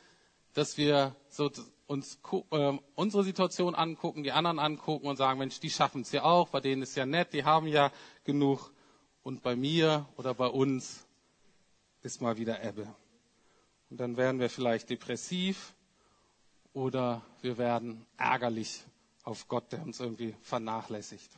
[0.54, 1.50] dass wir so
[1.88, 2.20] uns
[2.52, 6.50] äh, unsere Situation angucken, die anderen angucken und sagen, Mensch, die schaffen es ja auch,
[6.50, 7.92] bei denen ist ja nett, die haben ja
[8.24, 8.72] genug.
[9.24, 11.08] Und bei mir oder bei uns
[12.04, 12.88] ist mal wieder Ebbe.
[13.90, 15.74] Und dann werden wir vielleicht depressiv
[16.74, 18.84] oder wir werden ärgerlich
[19.24, 21.32] auf Gott, der uns irgendwie vernachlässigt.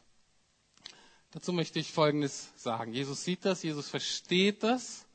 [1.32, 2.93] Dazu möchte ich Folgendes sagen.
[2.93, 5.06] Jesus sieht das, Jesus versteht das,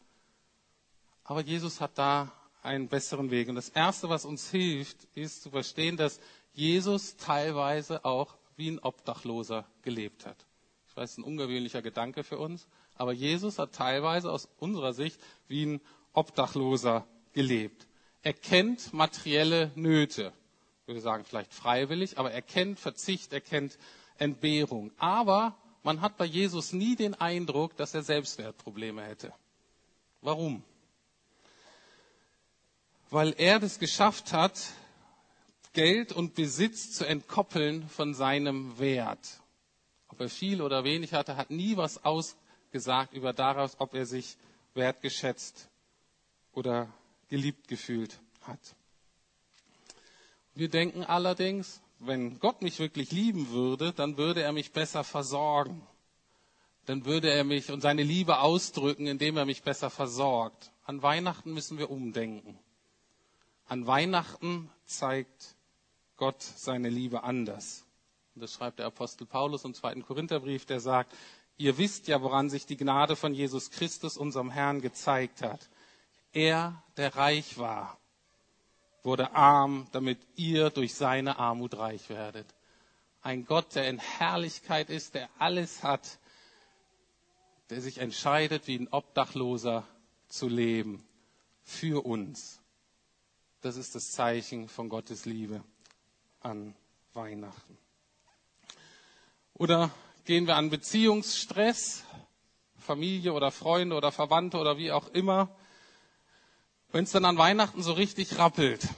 [1.24, 3.48] aber Jesus hat da einen besseren Weg.
[3.48, 6.20] Und das Erste, was uns hilft, ist zu verstehen, dass
[6.52, 10.36] Jesus teilweise auch wie ein Obdachloser gelebt hat.
[10.88, 15.64] Ich weiß, ein ungewöhnlicher Gedanke für uns, aber Jesus hat teilweise aus unserer Sicht wie
[15.64, 15.80] ein
[16.12, 17.86] Obdachloser gelebt.
[18.22, 20.32] Er kennt materielle Nöte.
[20.82, 23.78] Ich würde sagen, vielleicht freiwillig, aber er kennt Verzicht, er kennt
[24.18, 24.90] Entbehrung.
[24.98, 29.32] Aber man hat bei Jesus nie den Eindruck, dass er Selbstwertprobleme hätte.
[30.20, 30.62] Warum?
[33.10, 34.70] weil er das geschafft hat,
[35.72, 39.40] Geld und Besitz zu entkoppeln von seinem Wert.
[40.08, 44.36] Ob er viel oder wenig hatte, hat nie was ausgesagt über daraus, ob er sich
[44.74, 45.68] wertgeschätzt
[46.52, 46.88] oder
[47.30, 48.76] geliebt gefühlt hat.
[50.54, 55.86] Wir denken allerdings, wenn Gott mich wirklich lieben würde, dann würde er mich besser versorgen.
[56.86, 60.72] Dann würde er mich und seine Liebe ausdrücken, indem er mich besser versorgt.
[60.84, 62.58] An Weihnachten müssen wir umdenken.
[63.66, 65.54] An Weihnachten zeigt
[66.16, 67.84] Gott seine Liebe anders.
[68.34, 71.14] Und das schreibt der Apostel Paulus im zweiten Korintherbrief, der sagt,
[71.58, 75.68] ihr wisst ja, woran sich die Gnade von Jesus Christus, unserem Herrn, gezeigt hat.
[76.32, 77.98] Er, der reich war,
[79.02, 82.46] wurde arm, damit ihr durch seine Armut reich werdet.
[83.22, 86.18] Ein Gott, der in Herrlichkeit ist, der alles hat,
[87.70, 89.86] der sich entscheidet, wie ein Obdachloser
[90.28, 91.06] zu leben,
[91.62, 92.60] für uns.
[93.60, 95.62] Das ist das Zeichen von Gottes Liebe
[96.40, 96.74] an
[97.12, 97.76] Weihnachten.
[99.54, 99.90] Oder
[100.24, 102.04] gehen wir an Beziehungsstress,
[102.78, 105.54] Familie oder Freunde oder Verwandte oder wie auch immer.
[106.92, 108.88] Wenn es dann an Weihnachten so richtig rappelt,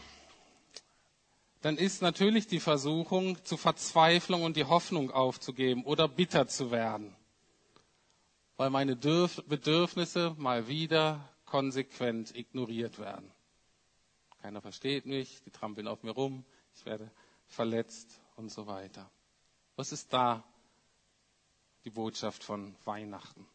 [1.61, 7.15] dann ist natürlich die Versuchung zu Verzweiflung und die Hoffnung aufzugeben oder bitter zu werden,
[8.57, 13.31] weil meine Bedürfnisse mal wieder konsequent ignoriert werden.
[14.41, 17.11] Keiner versteht mich, die trampeln auf mir rum, ich werde
[17.47, 19.11] verletzt und so weiter.
[19.77, 20.43] Was ist da
[21.85, 23.47] die Botschaft von Weihnachten?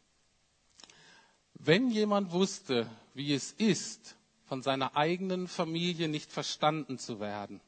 [1.54, 4.14] Wenn jemand wusste, wie es ist,
[4.48, 7.60] von seiner eigenen Familie nicht verstanden zu werden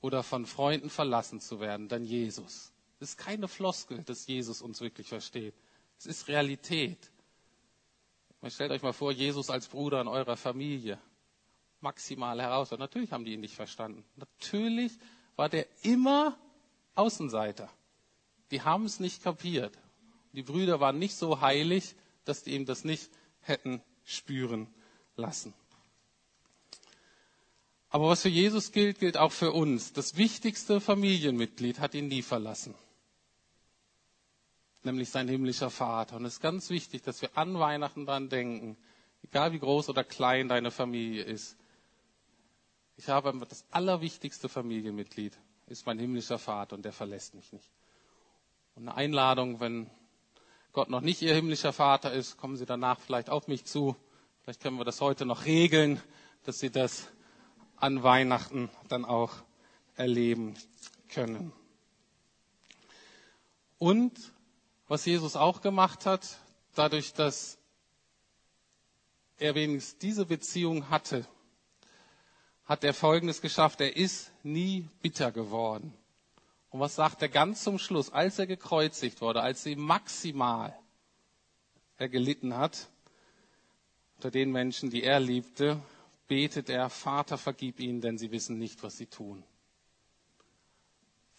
[0.00, 2.72] oder von Freunden verlassen zu werden, dann Jesus.
[3.00, 5.54] Es ist keine Floskel, dass Jesus uns wirklich versteht.
[5.98, 7.10] Es ist Realität.
[8.48, 11.00] Stellt euch mal vor, Jesus als Bruder in eurer Familie.
[11.80, 12.86] Maximale Herausforderung.
[12.88, 14.04] Natürlich haben die ihn nicht verstanden.
[14.14, 14.92] Natürlich
[15.34, 16.38] war der immer
[16.94, 17.68] Außenseiter.
[18.52, 19.76] Die haben es nicht kapiert.
[20.32, 24.68] Die Brüder waren nicht so heilig, dass die ihm das nicht hätten spüren
[25.16, 25.52] lassen.
[27.96, 29.94] Aber was für Jesus gilt, gilt auch für uns.
[29.94, 32.74] Das wichtigste Familienmitglied hat ihn nie verlassen.
[34.82, 36.16] Nämlich sein himmlischer Vater.
[36.16, 38.76] Und es ist ganz wichtig, dass wir an Weihnachten daran denken,
[39.22, 41.56] egal wie groß oder klein deine Familie ist.
[42.98, 45.32] Ich habe das allerwichtigste Familienmitglied,
[45.66, 47.70] ist mein himmlischer Vater und der verlässt mich nicht.
[48.74, 49.88] Und eine Einladung, wenn
[50.74, 53.96] Gott noch nicht Ihr himmlischer Vater ist, kommen Sie danach vielleicht auf mich zu.
[54.42, 55.98] Vielleicht können wir das heute noch regeln,
[56.44, 57.08] dass Sie das
[57.76, 59.32] an Weihnachten dann auch
[59.96, 60.54] erleben
[61.08, 61.52] können.
[63.78, 64.12] Und
[64.88, 66.38] was Jesus auch gemacht hat,
[66.74, 67.58] dadurch, dass
[69.38, 71.26] er wenigstens diese Beziehung hatte,
[72.64, 73.80] hat er Folgendes geschafft.
[73.80, 75.92] Er ist nie bitter geworden.
[76.70, 80.76] Und was sagt er ganz zum Schluss, als er gekreuzigt wurde, als sie maximal
[81.98, 82.88] er gelitten hat,
[84.16, 85.80] unter den Menschen, die er liebte,
[86.28, 89.44] betet er, Vater, vergib ihnen, denn sie wissen nicht, was sie tun.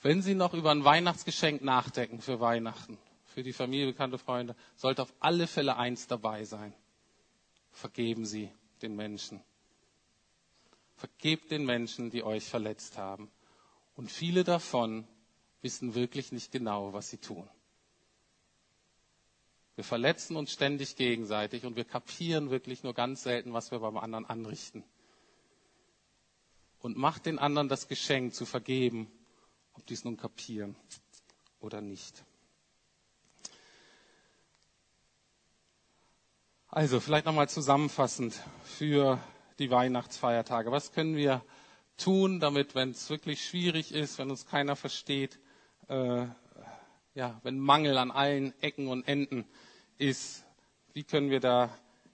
[0.02, 5.02] Wenn Sie noch über ein Weihnachtsgeschenk nachdenken für Weihnachten, für die Familie, bekannte Freunde, sollte
[5.02, 6.74] auf alle Fälle eins dabei sein.
[7.72, 8.50] Vergeben Sie
[8.82, 9.42] den Menschen.
[10.96, 13.30] Vergebt den Menschen, die euch verletzt haben.
[13.96, 15.08] Und viele davon
[15.62, 17.50] wissen wirklich nicht genau, was sie tun.
[19.78, 23.96] Wir verletzen uns ständig gegenseitig und wir kapieren wirklich nur ganz selten, was wir beim
[23.98, 24.84] anderen anrichten.
[26.80, 29.06] Und macht den anderen das Geschenk zu vergeben,
[29.74, 30.76] ob die es nun kapieren
[31.60, 32.24] oder nicht.
[36.70, 39.20] Also vielleicht nochmal zusammenfassend für
[39.60, 40.72] die Weihnachtsfeiertage.
[40.72, 41.46] Was können wir
[41.98, 45.40] tun, damit, wenn es wirklich schwierig ist, wenn uns keiner versteht,
[45.88, 46.26] äh,
[47.14, 49.46] ja, wenn Mangel an allen Ecken und Enden
[49.98, 50.46] ist,
[50.94, 51.70] wie können wir da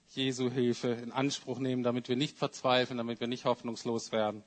[0.10, 4.44] Jesu Hilfe in Anspruch nehmen, damit wir nicht verzweifeln, damit wir nicht hoffnungslos werden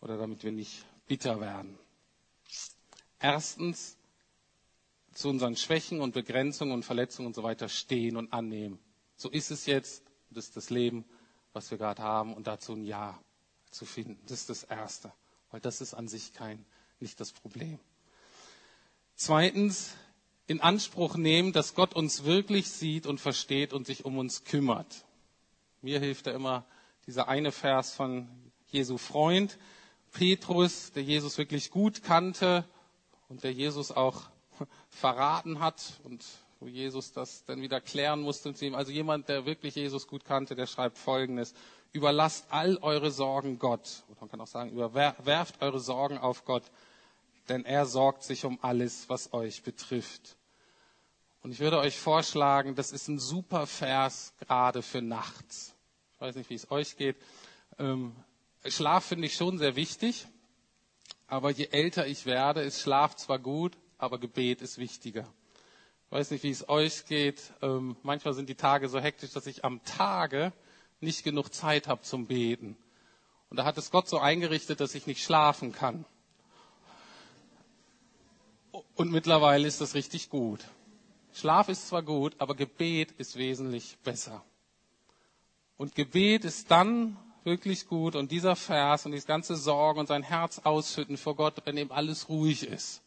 [0.00, 1.78] oder damit wir nicht bitter werden.
[3.18, 3.96] Erstens,
[5.12, 8.78] zu unseren Schwächen und Begrenzungen und Verletzungen und so weiter stehen und annehmen.
[9.16, 11.06] So ist es jetzt, das ist das Leben,
[11.54, 13.18] was wir gerade haben und dazu ein Ja
[13.70, 14.18] zu finden.
[14.26, 15.10] Das ist das Erste,
[15.50, 16.64] weil das ist an sich kein,
[17.00, 17.78] nicht das Problem.
[19.14, 19.94] Zweitens,
[20.46, 25.04] in Anspruch nehmen, dass Gott uns wirklich sieht und versteht und sich um uns kümmert.
[25.82, 26.64] Mir hilft da immer
[27.06, 28.28] dieser eine Vers von
[28.68, 29.58] Jesu Freund,
[30.12, 32.64] Petrus, der Jesus wirklich gut kannte
[33.28, 34.22] und der Jesus auch
[34.88, 36.24] verraten hat und
[36.58, 38.74] wo Jesus das dann wieder klären musste zu ihm.
[38.74, 41.54] Also jemand, der wirklich Jesus gut kannte, der schreibt Folgendes.
[41.92, 44.04] Überlasst all eure Sorgen Gott.
[44.08, 46.64] Oder man kann auch sagen, überwerft eure Sorgen auf Gott,
[47.48, 50.36] denn er sorgt sich um alles, was euch betrifft.
[51.42, 55.74] Und ich würde euch vorschlagen, das ist ein super Vers gerade für nachts.
[56.14, 57.16] Ich weiß nicht, wie es euch geht.
[57.78, 58.16] Ähm,
[58.66, 60.26] Schlaf finde ich schon sehr wichtig,
[61.28, 65.26] aber je älter ich werde, ist Schlaf zwar gut, aber Gebet ist wichtiger.
[66.06, 67.52] Ich weiß nicht, wie es euch geht.
[67.62, 70.52] Ähm, manchmal sind die Tage so hektisch, dass ich am Tage
[71.00, 72.76] nicht genug Zeit habe zum Beten.
[73.50, 76.04] Und da hat es Gott so eingerichtet, dass ich nicht schlafen kann.
[78.94, 80.64] Und mittlerweile ist das richtig gut.
[81.32, 84.42] Schlaf ist zwar gut, aber Gebet ist wesentlich besser.
[85.76, 90.22] Und Gebet ist dann wirklich gut und dieser Vers und dieses ganze Sorgen und sein
[90.22, 93.02] Herz ausschütten vor Gott, wenn eben alles ruhig ist.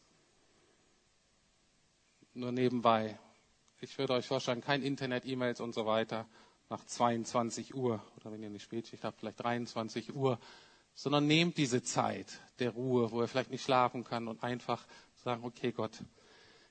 [2.34, 3.20] Nur nebenbei.
[3.82, 6.26] Ich würde euch vorschlagen, kein Internet, E-Mails und so weiter
[6.70, 10.40] nach 22 Uhr oder wenn ihr eine Spätschicht habt, vielleicht 23 Uhr,
[10.94, 14.86] sondern nehmt diese Zeit der Ruhe, wo er vielleicht nicht schlafen kann und einfach
[15.24, 16.04] sagen, okay Gott,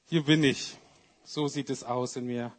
[0.07, 0.79] hier bin ich.
[1.25, 2.53] So sieht es aus in mir.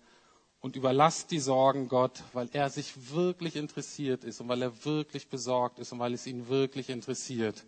[0.62, 5.30] Und überlasst die Sorgen Gott, weil er sich wirklich interessiert ist und weil er wirklich
[5.30, 7.66] besorgt ist und weil es ihn wirklich interessiert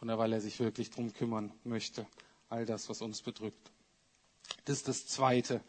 [0.00, 2.06] und weil er sich wirklich drum kümmern möchte.
[2.48, 3.70] All das, was uns bedrückt.
[4.64, 5.60] Das ist das Zweite.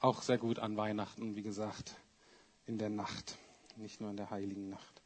[0.00, 1.94] Auch sehr gut an Weihnachten, wie gesagt,
[2.66, 3.38] in der Nacht,
[3.76, 5.02] nicht nur in der heiligen Nacht.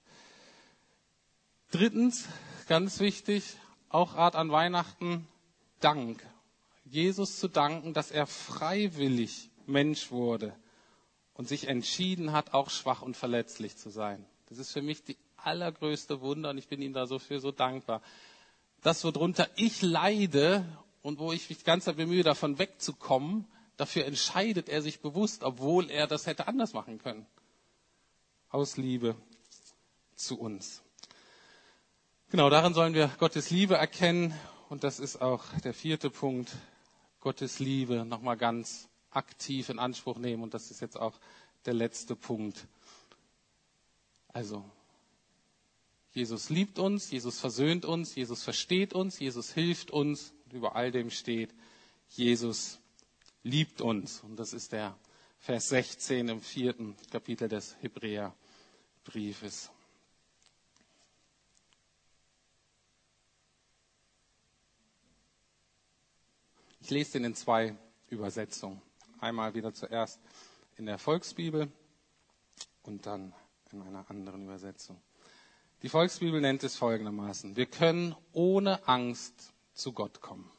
[1.70, 2.26] Drittens,
[2.66, 3.56] ganz wichtig,
[3.90, 5.28] auch Art an Weihnachten,
[5.80, 6.24] Dank.
[6.84, 10.54] Jesus zu danken, dass er freiwillig Mensch wurde
[11.34, 14.24] und sich entschieden hat, auch schwach und verletzlich zu sein.
[14.48, 17.52] Das ist für mich die allergrößte Wunder und ich bin ihm da so für so
[17.52, 18.02] dankbar.
[18.82, 20.64] Das, worunter ich leide
[21.02, 26.06] und wo ich mich ganz bemühe, davon wegzukommen, dafür entscheidet er sich bewusst, obwohl er
[26.06, 27.26] das hätte anders machen können.
[28.50, 29.14] Aus Liebe
[30.16, 30.82] zu uns.
[32.30, 34.34] Genau, darin sollen wir Gottes Liebe erkennen.
[34.68, 36.54] Und das ist auch der vierte Punkt.
[37.20, 40.42] Gottes Liebe nochmal ganz aktiv in Anspruch nehmen.
[40.42, 41.18] Und das ist jetzt auch
[41.64, 42.66] der letzte Punkt.
[44.28, 44.64] Also,
[46.12, 50.34] Jesus liebt uns, Jesus versöhnt uns, Jesus versteht uns, Jesus hilft uns.
[50.44, 51.54] Und über all dem steht,
[52.08, 52.78] Jesus
[53.42, 54.20] liebt uns.
[54.20, 54.96] Und das ist der
[55.38, 59.70] Vers 16 im vierten Kapitel des Hebräerbriefes.
[66.88, 67.76] Ich lese den in zwei
[68.08, 68.80] Übersetzungen.
[69.20, 70.18] Einmal wieder zuerst
[70.78, 71.70] in der Volksbibel
[72.82, 73.34] und dann
[73.70, 74.98] in einer anderen Übersetzung.
[75.82, 77.56] Die Volksbibel nennt es folgendermaßen.
[77.56, 80.50] Wir können ohne Angst zu Gott kommen.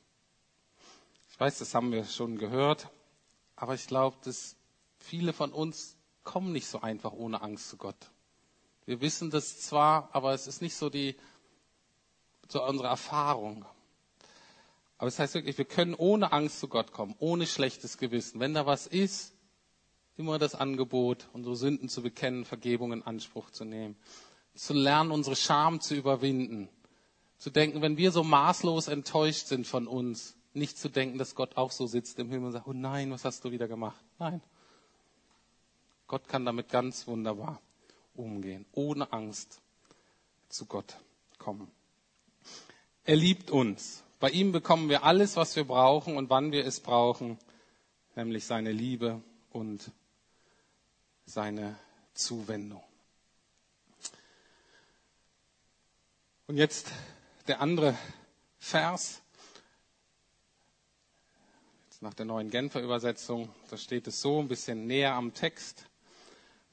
[1.32, 2.90] Ich weiß, das haben wir schon gehört,
[3.56, 4.56] aber ich glaube, dass
[5.00, 8.12] viele von uns kommen nicht so einfach ohne Angst zu Gott.
[8.86, 11.16] Wir wissen das zwar, aber es ist nicht so die,
[12.48, 13.66] so unsere Erfahrung.
[15.00, 18.42] Aber es heißt wirklich, wir können ohne Angst zu Gott kommen, ohne schlechtes Gewissen.
[18.42, 19.34] Wenn da was ist,
[20.18, 23.96] immer das Angebot, unsere Sünden zu bekennen, Vergebung in Anspruch zu nehmen,
[24.54, 26.68] zu lernen, unsere Scham zu überwinden,
[27.38, 31.56] zu denken, wenn wir so maßlos enttäuscht sind von uns, nicht zu denken, dass Gott
[31.56, 34.04] auch so sitzt im Himmel und sagt, oh nein, was hast du wieder gemacht?
[34.20, 34.42] Nein.
[36.08, 37.62] Gott kann damit ganz wunderbar
[38.16, 39.62] umgehen, ohne Angst
[40.50, 40.98] zu Gott
[41.38, 41.72] kommen.
[43.06, 44.04] Er liebt uns.
[44.20, 47.40] Bei ihm bekommen wir alles, was wir brauchen und wann wir es brauchen,
[48.16, 49.92] nämlich seine Liebe und
[51.26, 51.78] seine
[52.14, 52.84] Zuwendung.
[56.48, 56.92] Und jetzt
[57.48, 57.98] der andere
[58.58, 59.22] Vers.
[61.86, 65.86] Jetzt nach der neuen Genfer Übersetzung, da steht es so ein bisschen näher am Text.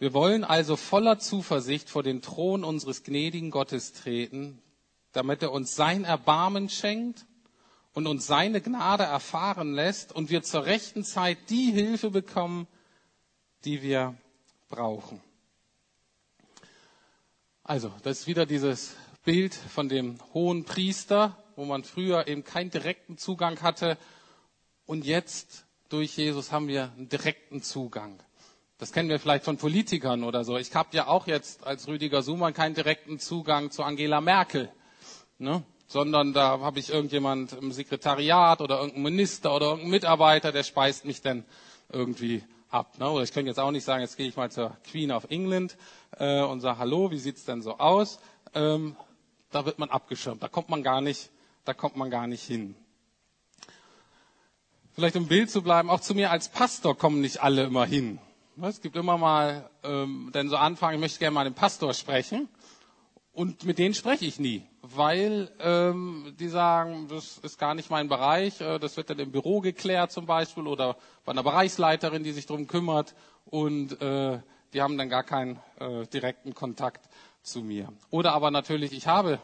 [0.00, 4.60] Wir wollen also voller Zuversicht vor den Thron unseres gnädigen Gottes treten,
[5.12, 7.24] damit er uns sein Erbarmen schenkt
[7.96, 12.66] und uns seine Gnade erfahren lässt und wir zur rechten Zeit die Hilfe bekommen,
[13.64, 14.14] die wir
[14.68, 15.22] brauchen.
[17.64, 22.68] Also, das ist wieder dieses Bild von dem hohen Priester, wo man früher eben keinen
[22.68, 23.96] direkten Zugang hatte
[24.84, 28.18] und jetzt durch Jesus haben wir einen direkten Zugang.
[28.76, 30.58] Das kennen wir vielleicht von Politikern oder so.
[30.58, 34.70] Ich habe ja auch jetzt als Rüdiger Sumann keinen direkten Zugang zu Angela Merkel.
[35.38, 35.64] Ne?
[35.86, 41.04] Sondern da habe ich irgendjemand im Sekretariat oder irgendein Minister oder irgendein Mitarbeiter, der speist
[41.04, 41.44] mich dann
[41.92, 42.98] irgendwie ab.
[42.98, 43.08] Ne?
[43.08, 45.76] Oder ich könnte jetzt auch nicht sagen, jetzt gehe ich mal zur Queen of England
[46.18, 48.18] äh, und sage, hallo, wie sieht's denn so aus?
[48.54, 48.96] Ähm,
[49.50, 51.30] da wird man abgeschirmt, da kommt man gar nicht,
[51.64, 52.74] da kommt man gar nicht hin.
[54.92, 58.18] Vielleicht im Bild zu bleiben, auch zu mir als Pastor kommen nicht alle immer hin.
[58.62, 62.48] Es gibt immer mal, ähm, denn so Anfragen, ich möchte gerne mal den Pastor sprechen.
[63.34, 64.62] Und mit denen spreche ich nie,
[64.94, 69.32] weil ähm, die sagen, das ist gar nicht mein Bereich, äh, das wird dann im
[69.32, 73.14] Büro geklärt zum Beispiel oder bei einer Bereichsleiterin, die sich darum kümmert
[73.46, 74.38] und äh,
[74.72, 77.08] die haben dann gar keinen äh, direkten Kontakt
[77.42, 77.92] zu mir.
[78.10, 79.40] Oder aber natürlich, ich habe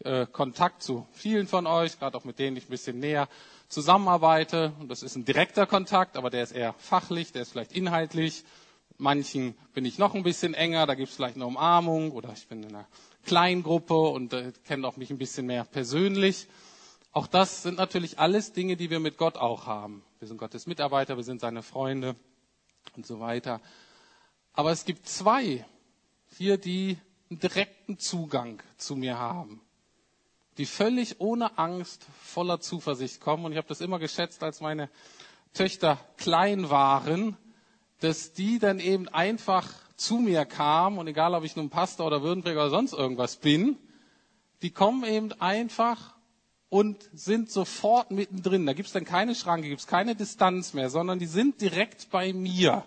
[0.00, 3.28] äh, Kontakt zu vielen von euch, gerade auch mit denen ich ein bisschen näher
[3.68, 4.72] zusammenarbeite.
[4.80, 8.44] Und das ist ein direkter Kontakt, aber der ist eher fachlich, der ist vielleicht inhaltlich.
[8.96, 12.46] Manchen bin ich noch ein bisschen enger, da gibt es vielleicht eine Umarmung oder ich
[12.48, 12.86] bin in einer
[13.24, 16.46] Kleingruppe und äh, kennt auch mich ein bisschen mehr persönlich.
[17.12, 20.02] Auch das sind natürlich alles Dinge, die wir mit Gott auch haben.
[20.18, 22.16] Wir sind Gottes Mitarbeiter, wir sind seine Freunde
[22.96, 23.60] und so weiter.
[24.52, 25.64] Aber es gibt zwei
[26.36, 26.98] hier, die
[27.30, 29.60] einen direkten Zugang zu mir haben,
[30.58, 33.44] die völlig ohne Angst, voller Zuversicht kommen.
[33.44, 34.88] Und ich habe das immer geschätzt, als meine
[35.52, 37.36] Töchter klein waren,
[38.00, 42.22] dass die dann eben einfach zu mir kamen, und egal ob ich nun Pastor oder
[42.22, 43.76] Würdenpräger oder sonst irgendwas bin,
[44.62, 46.14] die kommen eben einfach
[46.68, 48.66] und sind sofort mittendrin.
[48.66, 52.10] Da gibt es dann keine Schranke, gibt es keine Distanz mehr, sondern die sind direkt
[52.10, 52.84] bei mir.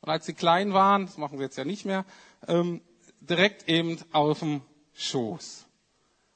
[0.00, 2.04] Und als sie klein waren, das machen wir jetzt ja nicht mehr,
[2.46, 2.80] ähm,
[3.20, 4.60] direkt eben auf dem
[4.94, 5.66] Schoß.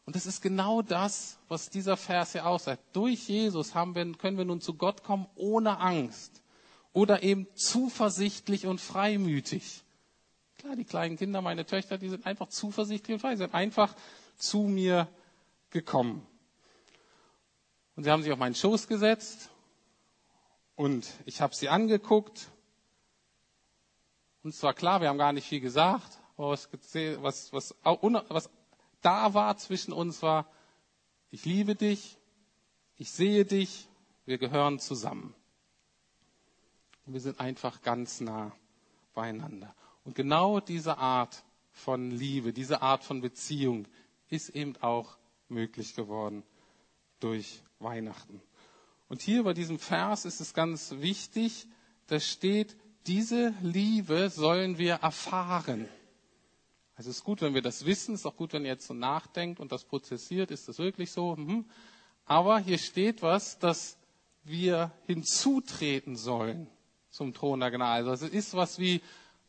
[0.05, 2.82] Und das ist genau das, was dieser Vers hier aussagt.
[2.93, 6.41] Durch Jesus haben wir, können wir nun zu Gott kommen ohne Angst
[6.93, 9.82] oder eben zuversichtlich und freimütig.
[10.59, 13.95] Klar, die kleinen Kinder, meine Töchter, die sind einfach zuversichtlich und frei, sind einfach
[14.36, 15.09] zu mir
[15.70, 16.26] gekommen.
[17.97, 19.51] Und sie haben sich auf meinen Schoß gesetzt
[20.76, 22.49] und ich habe sie angeguckt.
[24.43, 27.82] Und es war klar, wir haben gar nicht viel gesagt, aber was, was, was,
[28.28, 28.51] was
[29.01, 30.51] da war zwischen uns war,
[31.30, 32.18] ich liebe dich,
[32.97, 33.88] ich sehe dich,
[34.26, 35.34] wir gehören zusammen.
[37.07, 38.53] Und wir sind einfach ganz nah
[39.14, 39.74] beieinander.
[40.05, 43.86] Und genau diese Art von Liebe, diese Art von Beziehung
[44.28, 45.16] ist eben auch
[45.48, 46.42] möglich geworden
[47.20, 48.40] durch Weihnachten.
[49.09, 51.66] Und hier bei diesem Vers ist es ganz wichtig,
[52.07, 52.76] da steht,
[53.07, 55.88] diese Liebe sollen wir erfahren.
[56.94, 58.86] Also es ist gut, wenn wir das wissen, es ist auch gut, wenn ihr jetzt
[58.86, 61.36] so nachdenkt und das prozessiert, ist das wirklich so?
[61.36, 61.64] Mhm.
[62.24, 63.98] Aber hier steht was, dass
[64.44, 66.68] wir hinzutreten sollen
[67.12, 68.10] zum Thron der Gnade.
[68.10, 69.00] Also es ist was wie,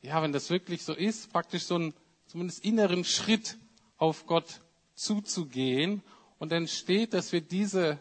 [0.02, 1.94] ja, wenn das wirklich so ist, praktisch so einen
[2.28, 3.58] zumindest inneren Schritt
[3.98, 4.62] auf Gott
[4.94, 6.04] zuzugehen.
[6.38, 7.98] Und dann steht, dass wir diese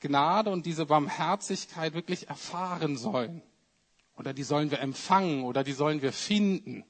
[0.00, 3.42] Gnade und diese Barmherzigkeit wirklich erfahren sollen.
[4.16, 6.84] Oder die sollen wir empfangen oder die sollen wir finden.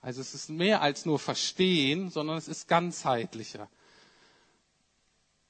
[0.00, 3.68] Also es ist mehr als nur verstehen, sondern es ist ganzheitlicher.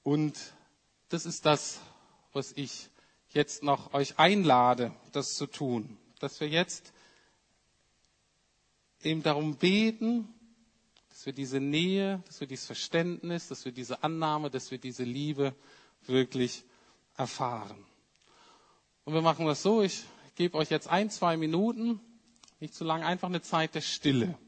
[0.02, 0.38] Und
[1.08, 1.80] das ist das,
[2.32, 2.88] was ich
[3.34, 5.96] jetzt noch euch einlade, das zu tun.
[6.20, 6.92] Dass wir jetzt
[9.02, 10.28] eben darum beten,
[11.10, 15.04] dass wir diese Nähe, dass wir dieses Verständnis, dass wir diese Annahme, dass wir diese
[15.04, 15.54] Liebe
[16.06, 16.64] wirklich
[17.16, 17.84] erfahren.
[19.04, 20.04] Und wir machen das so, ich
[20.36, 22.00] gebe euch jetzt ein, zwei Minuten,
[22.60, 24.38] nicht zu lang, einfach eine Zeit der Stille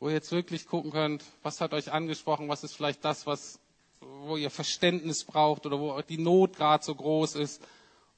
[0.00, 3.59] wo ihr jetzt wirklich gucken könnt, was hat euch angesprochen, was ist vielleicht das, was,
[4.26, 7.62] wo ihr Verständnis braucht oder wo die Not gerade so groß ist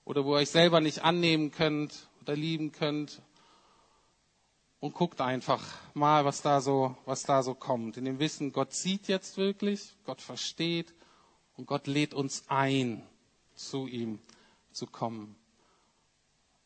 [0.04, 3.22] oder wo ihr euch selber nicht annehmen könnt oder lieben könnt.
[4.80, 5.62] Und guckt einfach
[5.94, 7.96] mal, was da so, was da so kommt.
[7.96, 10.92] In dem Wissen, Gott sieht jetzt wirklich, Gott versteht
[11.56, 13.06] und Gott lädt uns ein,
[13.54, 14.18] zu ihm
[14.72, 15.36] zu kommen.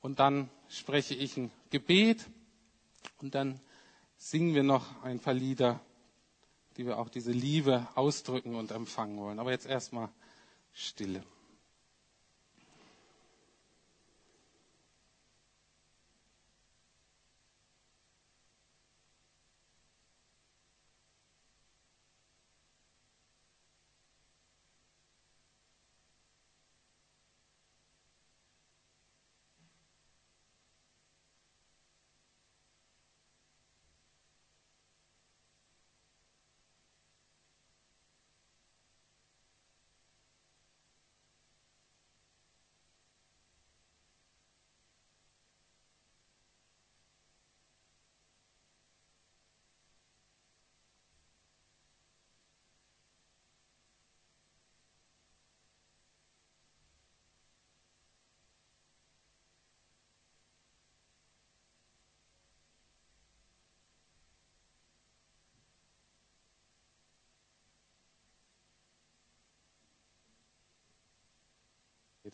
[0.01, 2.25] Und dann spreche ich ein Gebet
[3.21, 3.61] und dann
[4.17, 5.81] singen wir noch ein paar Lieder,
[6.77, 9.39] die wir auch diese Liebe ausdrücken und empfangen wollen.
[9.39, 10.09] Aber jetzt erstmal
[10.73, 11.23] Stille.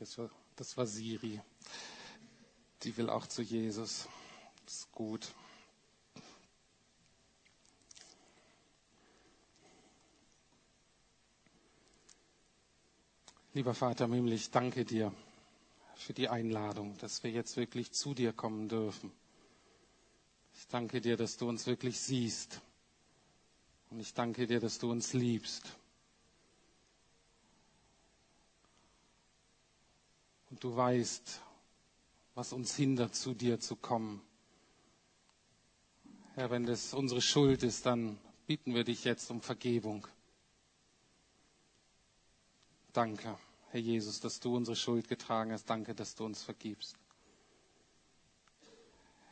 [0.03, 1.41] Das war, das war Siri.
[2.83, 4.09] Die will auch zu Jesus.
[4.65, 5.33] Das ist gut.
[13.55, 15.15] Lieber Vater im ich danke dir
[15.95, 19.13] für die Einladung, dass wir jetzt wirklich zu dir kommen dürfen.
[20.57, 22.61] Ich danke dir, dass du uns wirklich siehst.
[23.91, 25.77] Und ich danke dir, dass du uns liebst.
[30.53, 31.41] Und du weißt,
[32.35, 34.21] was uns hindert, zu dir zu kommen.
[36.35, 40.07] Herr, wenn das unsere Schuld ist, dann bitten wir dich jetzt um Vergebung.
[42.93, 43.39] Danke,
[43.71, 45.71] Herr Jesus, dass du unsere Schuld getragen hast.
[45.71, 46.97] Danke, dass du uns vergibst.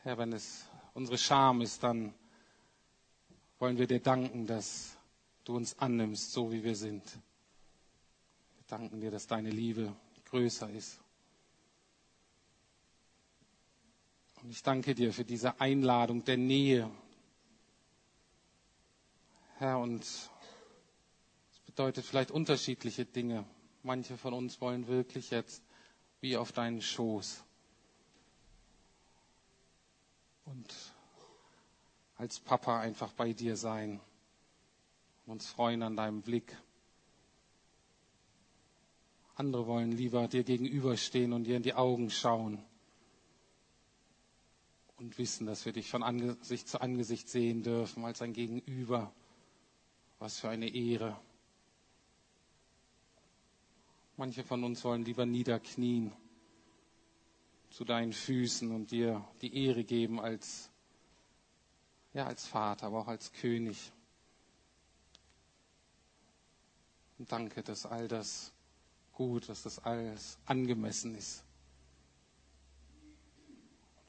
[0.01, 0.65] Herr, wenn es
[0.95, 2.15] unsere Scham ist, dann
[3.59, 4.97] wollen wir dir danken, dass
[5.43, 7.05] du uns annimmst, so wie wir sind.
[8.55, 9.95] Wir danken dir, dass deine Liebe
[10.25, 10.99] größer ist.
[14.43, 16.89] Und ich danke dir für diese Einladung der Nähe.
[19.57, 20.29] Herr, und es
[21.67, 23.45] bedeutet vielleicht unterschiedliche Dinge.
[23.83, 25.61] Manche von uns wollen wirklich jetzt
[26.21, 27.43] wie auf deinen Schoß.
[30.45, 30.73] Und
[32.17, 33.99] als Papa einfach bei dir sein.
[35.27, 36.57] Uns freuen an deinem Blick.
[39.35, 42.63] Andere wollen lieber dir gegenüberstehen und dir in die Augen schauen
[45.01, 49.11] und wissen, dass wir dich von Angesicht zu Angesicht sehen dürfen als ein Gegenüber.
[50.19, 51.19] Was für eine Ehre.
[54.15, 56.11] Manche von uns wollen lieber niederknien
[57.71, 60.69] zu deinen Füßen und dir die Ehre geben als,
[62.13, 63.91] ja, als Vater, aber auch als König.
[67.17, 68.53] Und danke, dass all das
[69.13, 71.43] gut, dass das alles angemessen ist.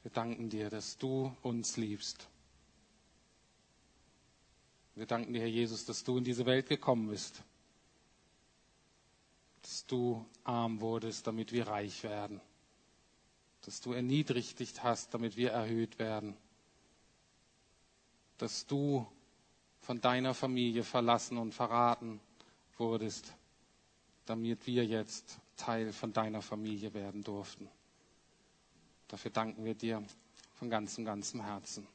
[0.03, 2.27] Wir danken dir, dass du uns liebst.
[4.95, 7.41] Wir danken dir, Herr Jesus, dass du in diese Welt gekommen bist.
[9.61, 12.41] Dass du arm wurdest, damit wir reich werden.
[13.61, 16.35] Dass du erniedrigt hast, damit wir erhöht werden.
[18.37, 19.07] Dass du
[19.79, 22.19] von deiner Familie verlassen und verraten
[22.77, 23.33] wurdest,
[24.25, 27.69] damit wir jetzt Teil von deiner Familie werden durften.
[29.13, 30.01] Dafür danken wir dir
[30.57, 31.85] von ganzem, ganzem Herzen.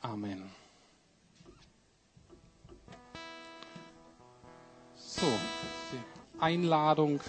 [0.00, 0.50] Amen.
[4.96, 5.28] So,
[5.92, 7.20] die Einladung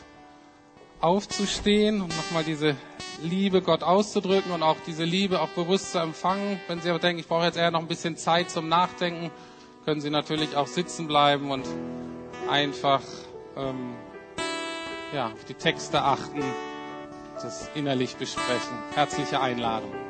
[1.01, 2.75] aufzustehen und nochmal diese
[3.21, 6.59] Liebe Gott auszudrücken und auch diese Liebe auch bewusst zu empfangen.
[6.67, 9.29] Wenn Sie aber denken, ich brauche jetzt eher noch ein bisschen Zeit zum Nachdenken,
[9.85, 11.67] können Sie natürlich auch sitzen bleiben und
[12.49, 13.03] einfach
[13.55, 13.93] ähm,
[15.13, 16.41] ja, auf die Texte achten
[17.41, 18.77] das innerlich besprechen.
[18.93, 20.02] Herzliche Einladung.